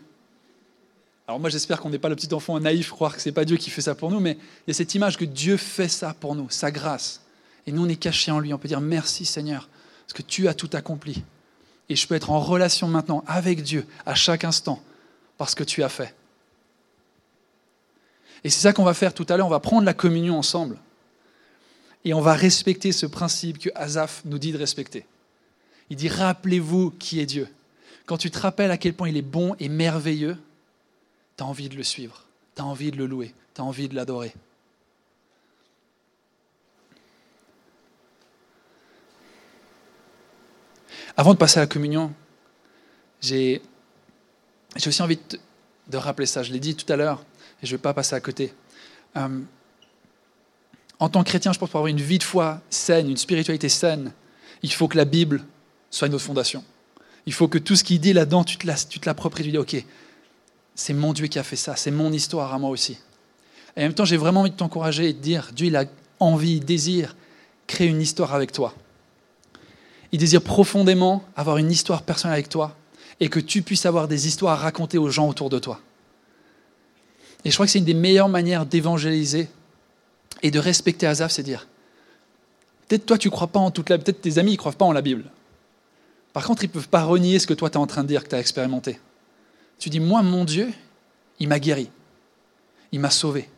Alors 1.26 1.40
moi, 1.40 1.48
j'espère 1.48 1.80
qu'on 1.80 1.90
n'est 1.90 1.98
pas 1.98 2.10
le 2.10 2.16
petit 2.16 2.32
enfant 2.34 2.58
naïf, 2.60 2.90
croire 2.90 3.14
que 3.14 3.22
c'est 3.22 3.32
pas 3.32 3.44
Dieu 3.44 3.56
qui 3.56 3.70
fait 3.70 3.80
ça 3.80 3.94
pour 3.94 4.10
nous, 4.10 4.20
mais 4.20 4.32
il 4.66 4.68
y 4.68 4.70
a 4.70 4.74
cette 4.74 4.94
image 4.94 5.16
que 5.16 5.24
Dieu 5.24 5.56
fait 5.56 5.88
ça 5.88 6.14
pour 6.18 6.34
nous, 6.34 6.50
sa 6.50 6.70
grâce. 6.70 7.22
Et 7.66 7.72
nous, 7.72 7.84
on 7.84 7.88
est 7.88 7.96
cachés 7.96 8.30
en 8.30 8.40
lui. 8.40 8.52
On 8.52 8.58
peut 8.58 8.68
dire 8.68 8.82
merci 8.82 9.24
Seigneur, 9.24 9.68
parce 10.06 10.12
que 10.12 10.22
tu 10.22 10.48
as 10.48 10.54
tout 10.54 10.68
accompli. 10.74 11.24
Et 11.88 11.96
je 11.96 12.06
peux 12.06 12.14
être 12.14 12.30
en 12.30 12.40
relation 12.40 12.88
maintenant 12.88 13.24
avec 13.26 13.62
Dieu 13.62 13.86
à 14.04 14.14
chaque 14.14 14.44
instant, 14.44 14.82
parce 15.38 15.54
que 15.54 15.64
tu 15.64 15.82
as 15.82 15.88
fait. 15.88 16.14
Et 18.42 18.50
c'est 18.50 18.60
ça 18.60 18.74
qu'on 18.74 18.84
va 18.84 18.94
faire 18.94 19.14
tout 19.14 19.26
à 19.30 19.36
l'heure, 19.38 19.46
on 19.46 19.50
va 19.50 19.60
prendre 19.60 19.86
la 19.86 19.94
communion 19.94 20.38
ensemble. 20.38 20.78
Et 22.04 22.12
on 22.12 22.20
va 22.20 22.34
respecter 22.34 22.92
ce 22.92 23.06
principe 23.06 23.58
que 23.58 23.70
Azaf 23.74 24.20
nous 24.26 24.38
dit 24.38 24.52
de 24.52 24.58
respecter. 24.58 25.06
Il 25.88 25.96
dit, 25.96 26.08
rappelez-vous 26.08 26.90
qui 26.90 27.20
est 27.20 27.26
Dieu. 27.26 27.48
Quand 28.04 28.18
tu 28.18 28.30
te 28.30 28.38
rappelles 28.38 28.70
à 28.70 28.76
quel 28.76 28.92
point 28.92 29.08
il 29.08 29.16
est 29.16 29.22
bon 29.22 29.56
et 29.58 29.70
merveilleux, 29.70 30.36
tu 31.36 31.44
as 31.44 31.46
envie 31.46 31.68
de 31.68 31.76
le 31.76 31.82
suivre, 31.82 32.24
tu 32.54 32.62
as 32.62 32.64
envie 32.64 32.90
de 32.90 32.96
le 32.96 33.06
louer, 33.06 33.34
tu 33.54 33.60
as 33.60 33.64
envie 33.64 33.88
de 33.88 33.94
l'adorer. 33.94 34.34
Avant 41.16 41.32
de 41.32 41.38
passer 41.38 41.58
à 41.58 41.62
la 41.62 41.66
communion, 41.66 42.12
j'ai 43.20 43.62
aussi 44.86 45.02
envie 45.02 45.18
de, 45.88 45.96
rappeler 45.96 46.26
ça. 46.26 46.42
Je 46.42 46.52
l'ai 46.52 46.58
dit 46.58 46.74
tout 46.74 46.90
à 46.92 46.96
l'heure, 46.96 47.24
et 47.62 47.66
je 47.66 47.72
ne 47.72 47.76
vais 47.76 47.82
pas 47.82 47.94
passer 47.94 48.14
à 48.14 48.20
côté. 48.20 48.52
Euh, 49.16 49.40
en 50.98 51.08
tant 51.08 51.22
que 51.22 51.28
chrétien, 51.28 51.52
je 51.52 51.58
pense 51.58 51.70
pour 51.70 51.78
avoir 51.78 51.88
une 51.88 52.00
vie 52.00 52.18
de 52.18 52.24
foi 52.24 52.60
saine, 52.68 53.08
une 53.08 53.16
spiritualité 53.16 53.68
saine, 53.68 54.12
il 54.62 54.72
faut 54.72 54.88
que 54.88 54.96
la 54.96 55.04
Bible 55.04 55.44
soit 55.90 56.08
notre 56.08 56.24
fondation. 56.24 56.64
Il 57.26 57.32
faut 57.32 57.48
que 57.48 57.58
tout 57.58 57.76
ce 57.76 57.84
qu'il 57.84 58.00
dit 58.00 58.12
là-dedans, 58.12 58.44
tu 58.44 58.58
te 58.58 59.06
l'appropries, 59.06 59.44
tu 59.44 59.50
dis, 59.50 59.58
ok, 59.58 59.84
c'est 60.74 60.94
mon 60.94 61.12
Dieu 61.12 61.26
qui 61.26 61.38
a 61.38 61.42
fait 61.42 61.56
ça, 61.56 61.76
c'est 61.76 61.90
mon 61.90 62.12
histoire 62.12 62.52
à 62.52 62.58
moi 62.58 62.70
aussi. 62.70 62.98
Et 63.76 63.80
en 63.80 63.82
même 63.84 63.94
temps, 63.94 64.04
j'ai 64.04 64.16
vraiment 64.16 64.40
envie 64.40 64.50
de 64.50 64.56
t'encourager 64.56 65.08
et 65.08 65.12
de 65.12 65.18
dire, 65.18 65.50
Dieu, 65.54 65.66
il 65.66 65.76
a 65.76 65.84
envie, 66.20 66.56
il 66.56 66.64
désire 66.64 67.16
créer 67.66 67.88
une 67.88 68.00
histoire 68.00 68.34
avec 68.34 68.52
toi. 68.52 68.74
Il 70.12 70.18
désire 70.18 70.42
profondément 70.42 71.24
avoir 71.36 71.58
une 71.58 71.70
histoire 71.70 72.02
personnelle 72.02 72.34
avec 72.34 72.48
toi 72.48 72.76
et 73.20 73.28
que 73.28 73.40
tu 73.40 73.62
puisses 73.62 73.86
avoir 73.86 74.08
des 74.08 74.26
histoires 74.26 74.54
à 74.54 74.62
raconter 74.62 74.98
aux 74.98 75.10
gens 75.10 75.28
autour 75.28 75.50
de 75.50 75.58
toi. 75.58 75.80
Et 77.44 77.50
je 77.50 77.56
crois 77.56 77.66
que 77.66 77.72
c'est 77.72 77.78
une 77.78 77.84
des 77.84 77.94
meilleures 77.94 78.28
manières 78.28 78.64
d'évangéliser 78.64 79.48
et 80.42 80.50
de 80.50 80.58
respecter 80.58 81.06
Azaf, 81.06 81.32
c'est 81.32 81.42
dire, 81.42 81.66
peut-être 82.88 83.06
toi 83.06 83.18
tu 83.18 83.30
crois 83.30 83.48
pas 83.48 83.60
en 83.60 83.70
toute 83.70 83.90
la 83.90 83.98
peut-être 83.98 84.20
tes 84.20 84.38
amis 84.38 84.52
ne 84.52 84.56
croient 84.56 84.72
pas 84.72 84.84
en 84.84 84.92
la 84.92 85.02
Bible. 85.02 85.24
Par 86.32 86.44
contre, 86.44 86.64
ils 86.64 86.68
ne 86.68 86.72
peuvent 86.72 86.88
pas 86.88 87.04
renier 87.04 87.38
ce 87.38 87.46
que 87.46 87.54
toi 87.54 87.70
tu 87.70 87.74
es 87.74 87.80
en 87.80 87.86
train 87.86 88.02
de 88.02 88.08
dire, 88.08 88.24
que 88.24 88.28
tu 88.28 88.34
as 88.34 88.40
expérimenté. 88.40 88.98
Tu 89.78 89.90
dis, 89.90 90.00
moi, 90.00 90.22
mon 90.22 90.44
Dieu, 90.44 90.72
il 91.38 91.48
m'a 91.48 91.58
guéri. 91.58 91.90
Il 92.92 93.00
m'a 93.00 93.10
sauvé. 93.10 93.48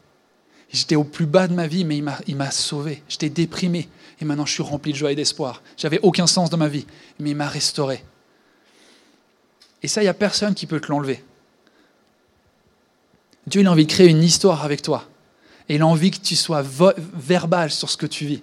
J'étais 0.73 0.97
au 0.97 1.05
plus 1.05 1.27
bas 1.27 1.47
de 1.47 1.55
ma 1.55 1.67
vie, 1.67 1.85
mais 1.85 2.03
il 2.27 2.37
m'a 2.37 2.51
sauvé. 2.51 3.03
J'étais 3.09 3.29
déprimé. 3.29 3.89
Et 4.21 4.25
maintenant, 4.25 4.47
je 4.47 4.53
suis 4.53 4.63
rempli 4.63 4.93
de 4.93 4.97
joie 4.97 5.13
et 5.13 5.15
d'espoir. 5.15 5.63
J'avais 5.77 6.01
aucun 6.03 6.27
sens 6.27 6.51
dans 6.51 6.57
ma 6.57 6.69
vie, 6.69 6.87
mais 7.19 7.31
il 7.31 7.37
m'a 7.37 7.49
restauré. 7.49 8.03
Et 9.83 9.89
ça, 9.89 10.01
il 10.01 10.05
n'y 10.05 10.11
a 10.11 10.15
personne 10.15 10.55
qui 10.55 10.67
peut 10.67 10.81
te 10.81 10.89
l'enlever. 10.89 11.23
Dieu 13.47 13.61
il 13.61 13.67
a 13.67 13.71
envie 13.71 13.87
de 13.87 13.93
créer 13.93 14.09
une 14.09 14.23
histoire 14.23 14.65
avec 14.65 14.83
toi. 14.83 15.09
Et 15.69 15.77
il 15.77 15.83
a 15.83 15.87
envie 15.87 16.11
que 16.11 16.19
tu 16.19 16.35
sois 16.35 16.63
verbal 16.63 17.71
sur 17.71 17.91
ce 17.91 17.97
que 17.97 18.07
tu 18.07 18.27
vis. 18.27 18.43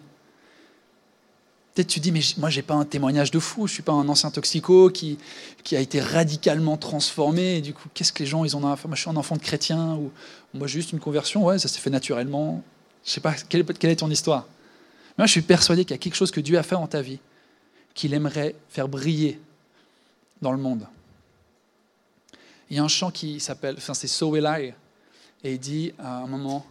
Peut-être 1.74 1.88
tu 1.88 2.00
dis, 2.00 2.12
mais 2.12 2.22
moi, 2.38 2.52
je 2.52 2.58
n'ai 2.58 2.62
pas 2.62 2.76
un 2.76 2.86
témoignage 2.86 3.32
de 3.32 3.40
fou, 3.40 3.66
je 3.66 3.72
ne 3.72 3.76
suis 3.76 3.84
pas 3.84 3.94
un 3.94 4.08
ancien 4.08 4.30
toxico 4.30 4.92
qui, 4.92 5.18
a 5.72 5.80
été 5.80 6.00
radicalement 6.00 6.78
transformé. 6.78 7.58
Et 7.58 7.62
du 7.62 7.74
coup, 7.74 7.90
qu'est-ce 7.94 8.14
que 8.14 8.20
les 8.20 8.28
gens, 8.28 8.46
ils 8.46 8.56
ont 8.56 8.72
à 8.72 8.76
faire? 8.76 8.88
Moi, 8.88 8.96
je 8.96 9.02
suis 9.02 9.10
un 9.10 9.16
enfant 9.16 9.36
de 9.36 9.42
chrétien, 9.42 9.96
ou 9.96 10.12
moi, 10.54 10.68
juste 10.68 10.92
une 10.92 11.00
conversion, 11.00 11.44
ouais, 11.46 11.58
ça 11.58 11.68
s'est 11.68 11.80
fait 11.80 11.90
naturellement. 11.90 12.64
Je 13.04 13.10
ne 13.10 13.14
sais 13.14 13.22
pas, 13.22 13.34
quelle, 13.50 13.66
quelle, 13.66 13.90
est 13.90 13.96
ton 13.96 14.12
histoire? 14.12 14.48
Moi, 15.18 15.26
je 15.26 15.32
suis 15.32 15.42
persuadé 15.42 15.84
qu'il 15.84 15.96
y 15.96 15.96
a 15.96 15.98
quelque 15.98 16.16
chose 16.16 16.30
que 16.30 16.42
Dieu 16.42 16.60
a 16.60 16.64
fait 16.64 16.76
en 16.76 16.86
ta 16.86 17.02
vie, 17.02 17.20
qu'il 17.96 18.14
aimerait 18.14 18.56
faire 18.70 18.88
briller 18.88 19.40
dans 20.44 20.52
le 20.52 20.60
monde. 20.60 20.86
Il 22.70 22.78
y 22.78 22.80
a 22.80 22.84
un 22.84 22.88
chant 22.88 23.10
qui 23.10 23.40
s'appelle, 23.40 23.76
enfin, 23.78 23.96
c'est 23.96 24.08
So 24.08 24.30
Will 24.30 24.48
I, 24.48 24.74
et 25.44 25.54
il 25.54 25.60
dit 25.60 25.92
à 25.98 26.18
un 26.18 26.28
moment, 26.28 26.66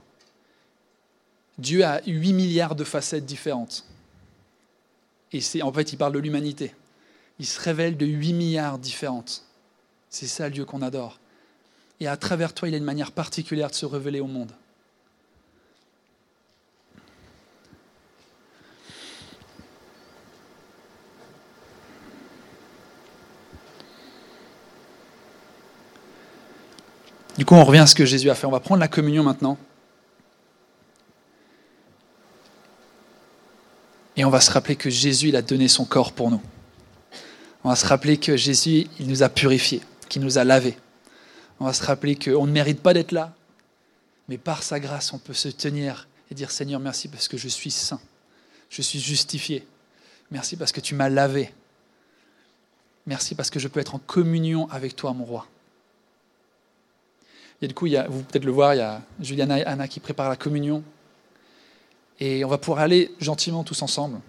Dieu 1.59 1.85
a 1.85 2.01
8 2.07 2.33
milliards 2.33 2.77
de 2.77 2.85
facettes 2.85 3.27
différentes. 3.27 3.85
Et 5.33 5.41
c'est, 5.41 5.63
en 5.63 5.73
fait, 5.73 5.93
il 5.93 5.97
parle 5.97 6.13
de 6.13 6.19
l'humanité. 6.19 6.75
Il 7.39 7.47
se 7.47 7.61
révèle 7.61 7.97
de 7.97 8.07
8 8.07 8.33
milliards 8.35 8.79
différentes. 8.79 9.45
C'est 10.11 10.27
ça 10.27 10.45
le 10.45 10.55
Dieu 10.55 10.65
qu'on 10.65 10.83
adore. 10.83 11.19
Et 12.01 12.07
à 12.07 12.17
travers 12.17 12.53
toi, 12.53 12.69
il 12.69 12.75
a 12.75 12.79
une 12.79 12.85
manière 12.85 13.13
particulière 13.13 13.71
de 13.71 13.75
se 13.75 13.87
révéler 13.87 14.21
au 14.21 14.27
monde. 14.27 14.53
Du 27.39 27.47
coup, 27.47 27.55
on 27.55 27.65
revient 27.65 27.81
à 27.81 27.87
ce 27.87 27.95
que 27.95 28.05
Jésus 28.05 28.29
a 28.31 28.35
fait. 28.35 28.47
On 28.47 28.51
va 28.51 28.61
prendre 28.61 28.81
la 28.81 28.89
communion 28.89 29.23
maintenant. 29.23 29.57
Et 34.23 34.25
on 34.25 34.31
va 34.31 34.41
se 34.41 34.53
rappeler 34.53 34.77
que 34.77 34.89
Jésus, 34.89 35.31
il 35.31 35.37
a 35.37 35.43
donné 35.43 35.67
son 35.67 35.85
corps 35.85 36.13
pour 36.13 36.31
nous. 36.31 36.41
On 37.65 37.71
va 37.71 37.75
se 37.75 37.85
rappeler 37.85 38.19
que 38.19 38.37
Jésus, 38.37 38.87
il 39.01 39.09
nous 39.09 39.25
a 39.25 39.29
purifiés, 39.29 39.83
qu'il 40.09 40.23
nous 40.23 40.39
a 40.39 40.45
lavés. 40.45 40.77
On 41.59 41.65
va 41.65 41.73
se 41.73 41.83
rappeler 41.83 42.15
qu'on 42.15 42.47
ne 42.47 42.53
mérite 42.53 42.81
pas 42.81 42.95
d'être 42.95 43.11
là, 43.11 43.35
mais 44.29 44.39
par 44.39 44.63
sa 44.63 44.79
grâce, 44.79 45.13
on 45.13 45.19
peut 45.19 45.35
se 45.35 45.49
tenir 45.49 46.07
et 46.31 46.37
dire 46.37 46.53
Seigneur, 46.53 46.79
merci 46.79 47.09
parce 47.09 47.27
que 47.27 47.37
je 47.37 47.49
suis 47.49 47.73
saint, 47.73 47.99
je 48.71 48.81
suis 48.81 49.01
justifié. 49.01 49.67
Merci 50.31 50.55
parce 50.55 50.71
que 50.71 50.81
tu 50.81 50.95
m'as 50.95 51.09
lavé. 51.09 51.53
Merci 53.07 53.35
parce 53.35 53.51
que 53.51 53.59
je 53.59 53.67
peux 53.67 53.81
être 53.81 53.97
en 53.97 53.99
communion 53.99 54.71
avec 54.71 54.95
toi, 54.95 55.13
mon 55.15 55.25
roi. 55.25 55.49
Et 57.61 57.67
du 57.67 57.75
coup, 57.75 57.87
il 57.87 57.95
y 57.95 57.97
peut-être 57.97 58.45
le 58.45 58.53
voir, 58.53 58.75
il 58.75 58.79
y 58.79 58.83
a 58.83 59.03
Juliana 59.19 59.59
et 59.59 59.65
Anna 59.65 59.89
qui 59.89 59.99
préparent 59.99 60.31
la 60.31 60.37
communion. 60.37 60.85
Et 62.25 62.45
on 62.45 62.49
va 62.49 62.57
pouvoir 62.57 62.79
aller 62.79 63.11
gentiment 63.19 63.65
tous 63.65 63.83
ensemble. 63.83 64.21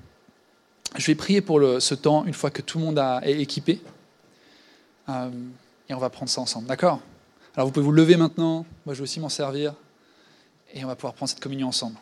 Je 0.95 1.05
vais 1.05 1.13
prier 1.13 1.41
pour 1.41 1.61
ce 1.79 1.93
temps 1.93 2.25
une 2.25 2.33
fois 2.33 2.49
que 2.49 2.63
tout 2.63 2.79
le 2.79 2.85
monde 2.85 2.97
a, 2.97 3.21
est 3.23 3.39
équipé. 3.39 3.79
Euh, 5.09 5.29
et 5.87 5.93
on 5.93 5.99
va 5.99 6.09
prendre 6.09 6.31
ça 6.31 6.41
ensemble. 6.41 6.65
D'accord? 6.67 7.01
Alors 7.55 7.67
vous 7.67 7.71
pouvez 7.71 7.85
vous 7.85 7.91
lever 7.91 8.17
maintenant. 8.17 8.65
Moi, 8.87 8.95
je 8.95 8.97
vais 8.97 9.03
aussi 9.03 9.19
m'en 9.19 9.29
servir. 9.29 9.75
Et 10.73 10.83
on 10.83 10.87
va 10.87 10.95
pouvoir 10.95 11.13
prendre 11.13 11.29
cette 11.29 11.39
communion 11.39 11.67
ensemble. 11.67 11.95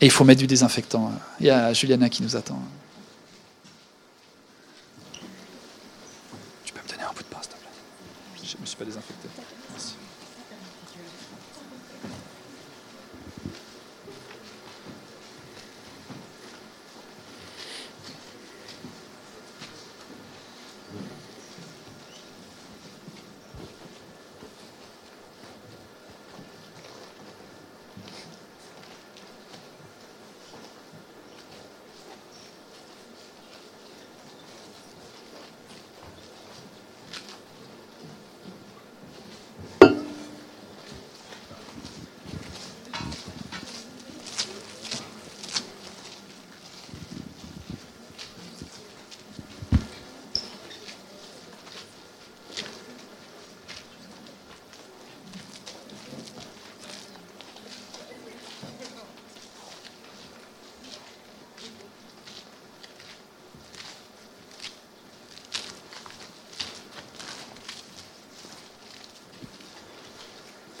Et 0.00 0.06
il 0.06 0.10
faut 0.10 0.24
mettre 0.24 0.40
du 0.40 0.46
désinfectant. 0.46 1.12
Il 1.38 1.48
y 1.48 1.50
a 1.50 1.74
Juliana 1.74 2.08
qui 2.08 2.22
nous 2.22 2.34
attend. 2.34 2.58
Je 8.42 8.56
ne 8.56 8.62
me 8.62 8.66
suis 8.66 8.76
pas 8.76 8.84
désinfecté. 8.86 9.28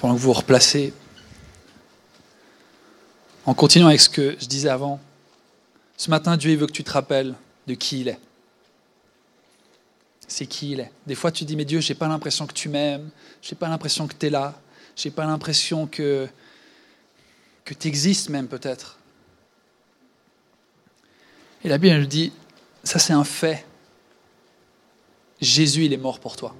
Pendant 0.02 0.16
que 0.16 0.18
vous 0.18 0.26
vous 0.26 0.32
replacez, 0.32 0.92
en 3.46 3.54
continuant 3.54 3.86
avec 3.86 4.00
ce 4.00 4.08
que 4.08 4.36
je 4.40 4.46
disais 4.46 4.68
avant, 4.68 5.00
ce 5.96 6.10
matin, 6.10 6.36
Dieu 6.36 6.56
veut 6.56 6.66
que 6.66 6.72
tu 6.72 6.82
te 6.82 6.90
rappelles 6.90 7.36
de 7.68 7.74
qui 7.74 8.00
il 8.00 8.08
est. 8.08 8.18
C'est 10.26 10.46
qui 10.46 10.72
il 10.72 10.80
est. 10.80 10.90
Des 11.06 11.14
fois, 11.14 11.30
tu 11.30 11.44
dis, 11.44 11.54
mais 11.54 11.64
Dieu, 11.64 11.78
j'ai 11.78 11.94
pas 11.94 12.08
l'impression 12.08 12.48
que 12.48 12.52
tu 12.52 12.68
m'aimes, 12.68 13.10
j'ai 13.42 13.54
pas 13.54 13.68
l'impression 13.68 14.08
que 14.08 14.14
tu 14.18 14.26
es 14.26 14.30
là, 14.30 14.60
j'ai 14.96 15.12
pas 15.12 15.24
l'impression 15.24 15.86
que, 15.86 16.26
que 17.64 17.72
tu 17.72 17.86
existes 17.86 18.28
même 18.28 18.48
peut-être. 18.48 18.98
Et 21.62 21.68
la 21.68 21.78
Bible, 21.78 22.08
dit, 22.08 22.32
ça 22.82 22.98
c'est 22.98 23.12
un 23.12 23.22
fait. 23.22 23.64
Jésus, 25.40 25.84
il 25.84 25.92
est 25.92 25.96
mort 25.96 26.18
pour 26.18 26.34
toi. 26.34 26.56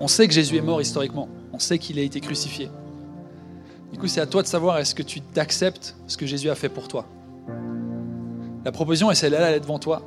On 0.00 0.08
sait 0.08 0.28
que 0.28 0.34
Jésus 0.34 0.56
est 0.56 0.62
mort 0.62 0.80
historiquement. 0.80 1.28
On 1.52 1.58
sait 1.58 1.78
qu'il 1.78 1.98
a 1.98 2.02
été 2.02 2.20
crucifié. 2.20 2.70
Du 3.92 3.98
coup, 3.98 4.08
c'est 4.08 4.20
à 4.20 4.26
toi 4.26 4.42
de 4.42 4.46
savoir 4.46 4.78
est-ce 4.78 4.94
que 4.94 5.02
tu 5.02 5.20
t'acceptes 5.20 5.96
ce 6.06 6.16
que 6.16 6.26
Jésus 6.26 6.50
a 6.50 6.54
fait 6.54 6.68
pour 6.68 6.88
toi? 6.88 7.06
La 8.64 8.72
proposition 8.72 9.10
est 9.10 9.14
celle-là, 9.14 9.48
elle 9.48 9.54
est 9.54 9.60
devant 9.60 9.78
toi. 9.78 10.02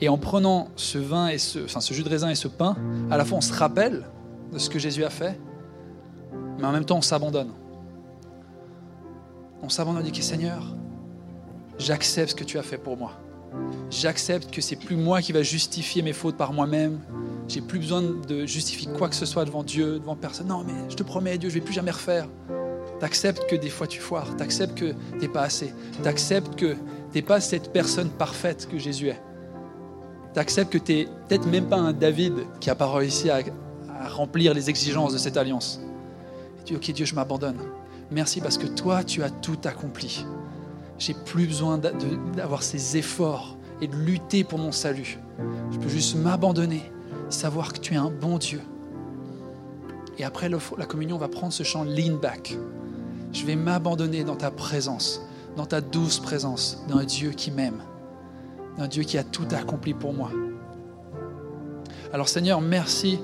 Et 0.00 0.08
en 0.08 0.18
prenant 0.18 0.68
ce 0.76 0.98
vin 0.98 1.28
et 1.28 1.38
ce, 1.38 1.64
enfin, 1.64 1.80
ce 1.80 1.94
jus 1.94 2.02
de 2.02 2.08
raisin 2.08 2.28
et 2.28 2.34
ce 2.34 2.48
pain, 2.48 2.76
à 3.10 3.16
la 3.16 3.24
fois 3.24 3.38
on 3.38 3.40
se 3.40 3.52
rappelle 3.52 4.04
de 4.52 4.58
ce 4.58 4.68
que 4.68 4.78
Jésus 4.78 5.04
a 5.04 5.10
fait, 5.10 5.40
mais 6.58 6.66
en 6.66 6.72
même 6.72 6.84
temps 6.84 6.98
on 6.98 7.02
s'abandonne. 7.02 7.52
On 9.62 9.68
s'abandonne 9.68 10.04
et 10.06 10.10
dit 10.10 10.22
Seigneur, 10.22 10.74
j'accepte 11.78 12.30
ce 12.30 12.34
que 12.34 12.44
tu 12.44 12.58
as 12.58 12.62
fait 12.62 12.76
pour 12.76 12.96
moi. 12.96 13.12
J'accepte 13.90 14.50
que 14.50 14.60
c'est 14.60 14.76
plus 14.76 14.96
moi 14.96 15.20
qui 15.20 15.32
va 15.32 15.42
justifier 15.42 16.02
mes 16.02 16.12
fautes 16.12 16.36
par 16.36 16.52
moi-même. 16.52 16.98
J'ai 17.48 17.60
plus 17.60 17.78
besoin 17.78 18.02
de 18.02 18.46
justifier 18.46 18.88
quoi 18.96 19.08
que 19.08 19.14
ce 19.14 19.26
soit 19.26 19.44
devant 19.44 19.62
Dieu, 19.62 19.98
devant 19.98 20.16
personne. 20.16 20.48
Non, 20.48 20.64
mais 20.64 20.72
je 20.88 20.96
te 20.96 21.02
promets, 21.02 21.38
Dieu, 21.38 21.50
je 21.50 21.54
vais 21.54 21.60
plus 21.60 21.74
jamais 21.74 21.90
refaire. 21.90 22.26
T'acceptes 23.00 23.46
que 23.48 23.56
des 23.56 23.68
fois 23.70 23.86
tu 23.86 24.00
foires. 24.00 24.34
T'acceptes 24.36 24.78
que 24.78 24.94
t'es 25.20 25.28
pas 25.28 25.42
assez. 25.42 25.72
T'acceptes 26.02 26.56
que 26.56 26.76
t'es 27.12 27.22
pas 27.22 27.40
cette 27.40 27.72
personne 27.72 28.08
parfaite 28.08 28.68
que 28.70 28.78
Jésus 28.78 29.08
est. 29.08 29.20
T'acceptes 30.32 30.72
que 30.72 30.78
t'es 30.78 31.06
peut-être 31.28 31.46
même 31.46 31.66
pas 31.66 31.76
un 31.76 31.92
David 31.92 32.34
qui 32.60 32.70
a 32.70 32.74
pas 32.74 32.90
réussi 32.90 33.30
à, 33.30 33.40
remplir 34.08 34.52
les 34.52 34.68
exigences 34.68 35.12
de 35.12 35.18
cette 35.18 35.36
alliance. 35.36 35.80
Et 36.58 36.64
tu 36.64 36.72
dis, 36.72 36.76
ok 36.76 36.94
Dieu, 36.94 37.06
je 37.06 37.14
m'abandonne. 37.14 37.58
Merci 38.10 38.40
parce 38.40 38.58
que 38.58 38.66
toi, 38.66 39.04
tu 39.04 39.22
as 39.22 39.30
tout 39.30 39.58
accompli. 39.64 40.24
J'ai 40.98 41.14
plus 41.14 41.46
besoin 41.46 41.78
d'avoir 41.78 42.62
ces 42.62 42.96
efforts 42.96 43.56
et 43.80 43.88
de 43.88 43.96
lutter 43.96 44.44
pour 44.44 44.58
mon 44.58 44.72
salut. 44.72 45.18
Je 45.72 45.78
peux 45.78 45.88
juste 45.88 46.16
m'abandonner, 46.16 46.82
savoir 47.28 47.72
que 47.72 47.78
tu 47.78 47.94
es 47.94 47.96
un 47.96 48.10
bon 48.10 48.38
Dieu. 48.38 48.60
Et 50.18 50.24
après 50.24 50.48
la 50.48 50.86
communion, 50.86 51.16
on 51.16 51.18
va 51.18 51.28
prendre 51.28 51.52
ce 51.52 51.64
chant 51.64 51.84
lean 51.84 52.16
back. 52.20 52.56
Je 53.32 53.44
vais 53.44 53.56
m'abandonner 53.56 54.22
dans 54.22 54.36
ta 54.36 54.52
présence, 54.52 55.20
dans 55.56 55.66
ta 55.66 55.80
douce 55.80 56.20
présence, 56.20 56.84
d'un 56.88 57.04
Dieu 57.04 57.30
qui 57.30 57.50
m'aime, 57.50 57.82
d'un 58.78 58.86
Dieu 58.86 59.02
qui 59.02 59.18
a 59.18 59.24
tout 59.24 59.46
accompli 59.50 59.92
pour 59.92 60.12
moi. 60.12 60.30
Alors 62.12 62.28
Seigneur, 62.28 62.60
merci 62.60 63.18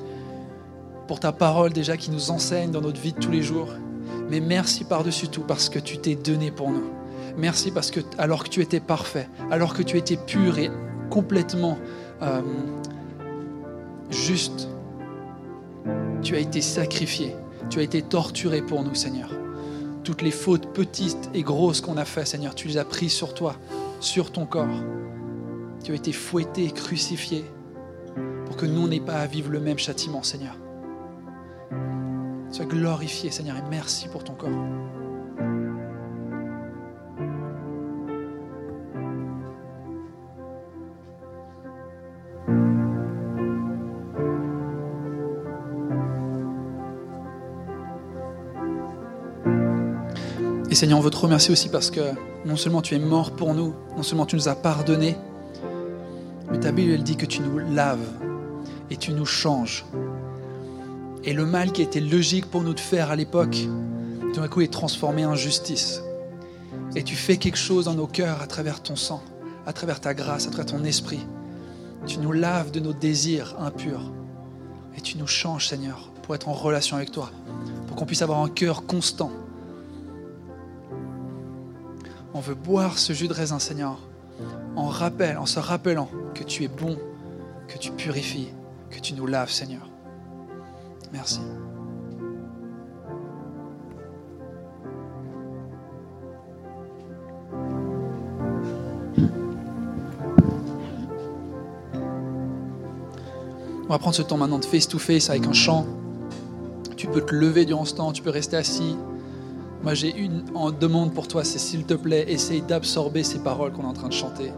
pour 1.07 1.21
ta 1.21 1.31
parole 1.31 1.73
déjà 1.73 1.97
qui 1.97 2.11
nous 2.11 2.33
enseigne 2.33 2.73
dans 2.73 2.81
notre 2.81 3.01
vie 3.01 3.13
de 3.13 3.21
tous 3.21 3.31
les 3.31 3.43
jours. 3.43 3.69
Mais 4.29 4.41
merci 4.41 4.85
par-dessus 4.85 5.29
tout 5.29 5.43
parce 5.43 5.69
que 5.69 5.79
tu 5.79 5.99
t'es 5.99 6.17
donné 6.17 6.51
pour 6.51 6.71
nous. 6.71 7.00
Merci 7.37 7.71
parce 7.71 7.91
que 7.91 8.01
alors 8.19 8.45
que 8.45 8.49
tu 8.49 8.61
étais 8.61 8.81
parfait, 8.81 9.29
alors 9.51 9.75
que 9.75 9.83
tu 9.83 9.97
étais 9.97 10.17
pur 10.17 10.59
et 10.59 10.71
complètement 11.11 11.79
euh, 12.23 12.43
juste, 14.11 14.69
tu 16.23 16.35
as 16.37 16.39
été 16.39 16.61
sacrifié, 16.61 17.35
tu 17.69 17.79
as 17.79 17.83
été 17.83 18.03
torturé 18.03 18.63
pour 18.63 18.83
nous, 18.83 18.95
Seigneur. 18.95 19.31
Toutes 20.05 20.23
les 20.23 20.31
fautes 20.31 20.73
petites 20.73 21.31
et 21.35 21.43
grosses 21.43 21.81
qu'on 21.81 21.97
a 21.97 22.05
faites, 22.05 22.27
Seigneur, 22.27 22.55
tu 22.55 22.69
les 22.69 22.79
as 22.79 22.85
prises 22.85 23.13
sur 23.13 23.35
toi, 23.35 23.57
sur 24.01 24.33
ton 24.33 24.47
corps. 24.47 24.67
Tu 25.85 25.93
as 25.93 25.95
été 25.95 26.13
fouetté 26.13 26.65
et 26.65 26.71
crucifié 26.71 27.45
pour 28.47 28.57
que 28.57 28.67
nous 28.67 28.89
n'ayons 28.89 29.05
pas 29.05 29.17
à 29.17 29.27
vivre 29.27 29.51
le 29.51 29.61
même 29.61 29.79
châtiment, 29.79 30.23
Seigneur. 30.23 30.57
Sois 32.51 32.65
glorifié, 32.65 33.31
Seigneur, 33.31 33.57
et 33.57 33.63
merci 33.71 34.09
pour 34.09 34.25
ton 34.25 34.35
corps. 34.35 34.51
Seigneur, 50.81 50.99
on 50.99 51.03
veut 51.03 51.11
te 51.11 51.19
remercier 51.19 51.53
aussi 51.53 51.69
parce 51.69 51.91
que 51.91 52.01
non 52.47 52.57
seulement 52.57 52.81
tu 52.81 52.95
es 52.95 52.99
mort 52.99 53.33
pour 53.33 53.53
nous, 53.53 53.75
non 53.99 54.03
seulement 54.03 54.25
tu 54.25 54.35
nous 54.35 54.49
as 54.49 54.55
pardonné, 54.55 55.15
mais 56.51 56.59
ta 56.59 56.73
Bible, 56.73 56.93
elle 56.93 57.03
dit 57.03 57.17
que 57.17 57.27
tu 57.27 57.43
nous 57.43 57.59
laves 57.59 58.09
et 58.89 58.97
tu 58.97 59.13
nous 59.13 59.27
changes. 59.27 59.85
Et 61.23 61.35
le 61.35 61.45
mal 61.45 61.73
qui 61.73 61.83
était 61.83 62.01
logique 62.01 62.47
pour 62.47 62.63
nous 62.63 62.73
de 62.73 62.81
faire 62.81 63.11
à 63.11 63.17
l'époque, 63.17 63.59
tout 64.33 64.41
d'un 64.41 64.49
coup 64.49 64.63
est 64.63 64.73
transformé 64.73 65.27
en 65.27 65.35
justice. 65.35 66.03
Et 66.97 67.03
tu 67.03 67.15
fais 67.15 67.37
quelque 67.37 67.59
chose 67.59 67.85
dans 67.85 67.95
nos 67.95 68.07
cœurs 68.07 68.41
à 68.41 68.47
travers 68.47 68.83
ton 68.83 68.97
sang, 68.97 69.23
à 69.67 69.75
travers 69.75 70.01
ta 70.01 70.15
grâce, 70.15 70.47
à 70.47 70.51
travers 70.51 70.73
ton 70.73 70.83
esprit. 70.85 71.21
Tu 72.07 72.21
nous 72.21 72.33
laves 72.33 72.71
de 72.71 72.81
nos 72.81 72.95
désirs 72.95 73.55
impurs. 73.59 74.11
Et 74.97 75.03
tu 75.03 75.19
nous 75.19 75.27
changes, 75.27 75.69
Seigneur, 75.69 76.11
pour 76.23 76.35
être 76.35 76.49
en 76.49 76.55
relation 76.55 76.97
avec 76.97 77.13
toi, 77.13 77.31
pour 77.87 77.97
qu'on 77.97 78.07
puisse 78.07 78.23
avoir 78.23 78.43
un 78.43 78.49
cœur 78.49 78.87
constant 78.87 79.31
on 82.35 82.41
veut 82.41 82.55
boire 82.55 82.99
ce 82.99 83.13
jus 83.13 83.29
de 83.29 83.33
raisin, 83.33 83.59
Seigneur, 83.59 83.99
en 84.77 84.87
rappel, 84.87 85.37
en 85.39 85.47
se 85.47 85.59
rappelant 85.59 86.09
que 86.35 86.45
tu 86.45 86.65
es 86.65 86.69
bon, 86.69 86.97
que 87.69 87.79
tu 87.79 87.91
purifies, 87.93 88.49
que 88.91 89.01
tu 89.01 89.15
nous 89.15 89.27
laves, 89.27 89.51
Seigneur. 89.51 89.89
Merci. 91.13 91.41
On 103.91 103.93
va 103.93 103.99
prendre 103.99 104.15
ce 104.15 104.23
temps 104.23 104.37
maintenant 104.37 104.61
de 104.61 104.65
face-to-face 104.65 105.25
-face 105.25 105.31
avec 105.31 105.47
un 105.49 105.53
chant. 105.53 105.85
Tu 106.97 107.09
peux 107.09 107.23
te 107.23 107.35
lever 107.35 107.65
durant 107.65 107.85
ce 107.85 107.95
temps, 107.95 108.13
tu 108.13 108.23
peux 108.23 108.31
rester 108.31 108.57
assis. 108.57 108.95
Moi, 109.83 109.95
j'ai 109.95 110.15
une 110.15 110.45
en 110.55 110.71
demande 110.71 111.15
pour 111.15 111.27
toi, 111.27 111.43
c'est 111.43 111.59
s'il 111.59 111.85
te 111.85 111.95
plaît, 111.95 112.31
essaye 112.31 112.61
d'absorber 112.61 113.23
ces 113.23 113.39
paroles 113.39 113.73
qu'on 113.73 113.83
est 113.83 113.87
en 113.87 113.95
train 113.95 114.09
de 114.09 114.13
chanter. 114.13 114.53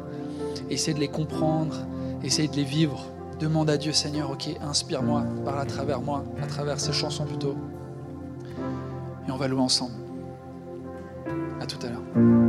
Essaye 0.69 0.95
de 0.95 1.01
les 1.01 1.09
comprendre, 1.09 1.77
essaye 2.25 2.49
de 2.49 2.57
les 2.57 2.65
vivre. 2.65 3.07
Demande 3.39 3.71
à 3.71 3.77
Dieu, 3.77 3.93
Seigneur, 3.93 4.31
ok, 4.31 4.51
inspire-moi, 4.61 5.25
parle 5.45 5.61
à 5.61 5.65
travers 5.65 6.01
moi, 6.01 6.25
à 6.43 6.47
travers 6.47 6.81
ces 6.81 6.93
chansons 6.93 7.25
plutôt. 7.25 7.57
Et 9.29 9.31
on 9.31 9.37
va 9.37 9.47
louer 9.47 9.61
ensemble. 9.61 9.95
À 11.61 11.67
tout 11.67 11.79
à 11.87 11.91
l'heure. 11.91 12.43